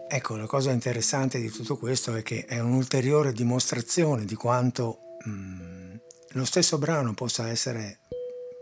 Ecco, 0.08 0.36
la 0.36 0.46
cosa 0.46 0.70
interessante 0.70 1.38
di 1.38 1.50
tutto 1.50 1.76
questo 1.76 2.14
è 2.14 2.22
che 2.22 2.46
è 2.46 2.58
un'ulteriore 2.60 3.34
dimostrazione 3.34 4.24
di 4.24 4.34
quanto 4.34 5.00
mh, 5.22 5.96
lo 6.30 6.44
stesso 6.46 6.78
brano 6.78 7.12
possa 7.12 7.48
essere 7.48 7.98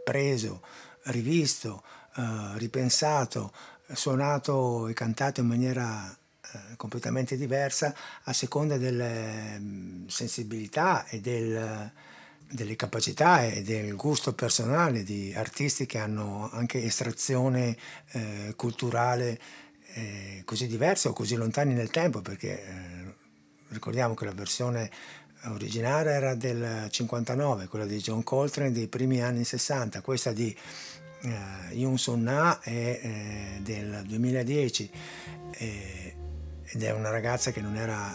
preso, 0.03 0.61
rivisto, 1.05 1.85
eh, 2.17 2.59
ripensato, 2.59 3.53
suonato 3.93 4.89
e 4.89 4.93
cantato 4.93 5.41
in 5.41 5.47
maniera 5.47 6.19
completamente 6.77 7.37
diversa 7.37 7.95
a 8.25 8.33
seconda 8.33 8.77
delle 8.77 9.59
mh, 9.59 10.07
sensibilità 10.09 11.07
e 11.07 11.21
del, 11.21 11.91
delle 12.51 12.77
capacità 12.77 13.45
e 13.45 13.63
del 13.63 13.97
gusto 13.97 14.33
personale 14.33 15.03
di 15.03 15.33
artisti 15.35 15.87
che 15.87 15.99
hanno 15.99 16.51
anche 16.53 16.83
estrazione 16.83 17.77
eh, 18.13 18.53
culturale 18.57 19.39
eh, 19.95 20.43
così 20.45 20.67
diverse 20.67 21.09
o 21.09 21.13
così 21.13 21.37
lontani 21.37 21.75
nel 21.75 21.91
tempo, 21.91 22.21
perché 22.21 22.65
eh, 22.65 23.15
ricordiamo 23.69 24.15
che 24.15 24.25
la 24.25 24.33
versione 24.33 24.91
originaria 25.45 26.13
era 26.13 26.35
del 26.35 26.89
59, 26.91 27.67
quella 27.67 27.87
di 27.87 27.99
John 27.99 28.23
Coltrane 28.23 28.73
dei 28.73 28.89
primi 28.89 29.21
anni 29.21 29.45
60, 29.45 30.01
questa 30.01 30.33
di 30.33 30.57
eh, 31.21 31.75
Yoon 31.75 31.99
Sun 31.99 32.23
Na 32.23 32.61
è 32.61 32.71
eh, 32.71 33.61
del 33.61 34.03
2010 34.07 34.91
eh, 35.53 36.15
ed 36.75 36.83
è 36.83 36.91
una 36.91 37.11
ragazza 37.11 37.53
che 37.53 37.61
non 37.61 37.77
era 37.77 38.13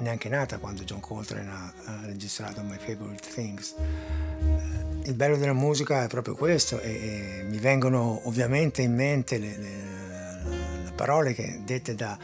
neanche 0.00 0.28
nata 0.28 0.58
quando 0.58 0.82
John 0.82 1.00
Coltrane 1.00 1.50
ha, 1.50 1.72
registrato 2.04 2.62
My 2.62 2.76
Favorite 2.76 3.28
Things. 3.32 3.74
Eh, 3.78 5.08
il 5.08 5.14
bello 5.14 5.36
della 5.36 5.52
musica 5.52 6.02
è 6.02 6.08
proprio 6.08 6.34
questo 6.34 6.80
e, 6.80 6.90
e 6.90 7.42
mi 7.44 7.58
vengono 7.58 8.20
ovviamente 8.24 8.82
in 8.82 8.94
mente 8.94 9.38
le, 9.38 9.56
le 9.56 9.94
parole 10.94 11.34
che, 11.34 11.60
dette 11.64 11.94
da 11.94 12.16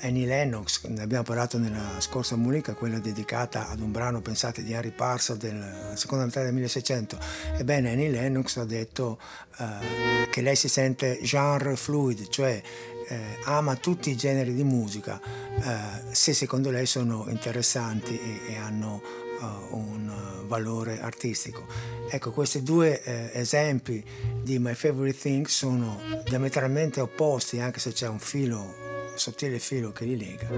Annie 0.00 0.26
Lennox, 0.26 0.84
ne 0.86 1.02
abbiamo 1.02 1.22
parlato 1.22 1.58
nella 1.58 2.00
scorsa 2.00 2.36
musica, 2.36 2.74
quella 2.74 2.98
dedicata 2.98 3.68
ad 3.68 3.80
un 3.80 3.92
brano, 3.92 4.20
pensate, 4.20 4.62
di 4.62 4.74
Harry 4.74 4.90
Parson 4.90 5.38
della 5.38 5.94
seconda 5.94 6.24
metà 6.24 6.42
del 6.42 6.52
1600. 6.52 7.18
Ebbene, 7.58 7.92
Annie 7.92 8.10
Lennox 8.10 8.56
ha 8.56 8.64
detto 8.64 9.20
uh, 9.58 10.28
che 10.30 10.40
lei 10.40 10.56
si 10.56 10.68
sente 10.68 11.20
genre 11.22 11.76
fluid, 11.76 12.28
cioè 12.28 12.60
eh, 13.08 13.38
ama 13.44 13.76
tutti 13.76 14.10
i 14.10 14.16
generi 14.16 14.54
di 14.54 14.64
musica 14.64 15.20
eh, 15.20 16.12
se 16.12 16.32
secondo 16.32 16.70
lei 16.70 16.86
sono 16.86 17.26
interessanti 17.28 18.18
e, 18.18 18.52
e 18.52 18.56
hanno 18.56 19.02
uh, 19.40 19.76
un 19.76 20.08
uh, 20.08 20.46
valore 20.46 21.00
artistico. 21.00 21.66
Ecco, 22.08 22.30
questi 22.30 22.62
due 22.62 23.02
eh, 23.02 23.30
esempi 23.32 24.04
di 24.42 24.58
My 24.58 24.74
Favorite 24.74 25.18
Things 25.18 25.52
sono 25.54 26.00
diametralmente 26.24 27.00
opposti, 27.00 27.60
anche 27.60 27.80
se 27.80 27.92
c'è 27.92 28.08
un 28.08 28.18
filo, 28.18 28.74
sottile 29.14 29.58
filo 29.58 29.90
che 29.92 30.04
li 30.04 30.16
lega, 30.16 30.48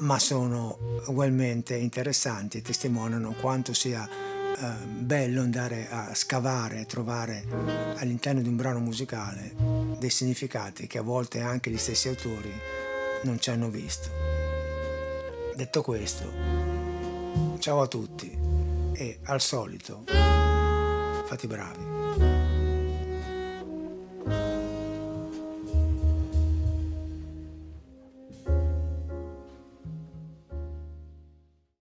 ma 0.00 0.18
sono 0.18 0.78
ugualmente 1.06 1.74
interessanti 1.74 2.58
e 2.58 2.62
testimoniano 2.62 3.34
quanto 3.40 3.72
sia 3.74 4.08
eh, 4.62 4.86
bello 4.86 5.42
andare 5.42 5.88
a 5.90 6.14
scavare 6.14 6.80
e 6.80 6.86
trovare 6.86 7.44
all'interno 7.96 8.40
di 8.40 8.48
un 8.48 8.54
brano 8.54 8.78
musicale 8.78 9.54
dei 9.98 10.10
significati 10.10 10.86
che 10.86 10.98
a 10.98 11.02
volte 11.02 11.40
anche 11.40 11.68
gli 11.70 11.76
stessi 11.76 12.06
autori 12.06 12.52
non 13.24 13.40
ci 13.40 13.50
hanno 13.50 13.68
visto. 13.68 14.08
Detto 15.56 15.82
questo, 15.82 16.32
ciao 17.58 17.80
a 17.82 17.88
tutti 17.88 18.38
e 18.92 19.18
al 19.24 19.40
solito 19.40 20.04
fatti 21.26 21.46
bravi. 21.46 22.61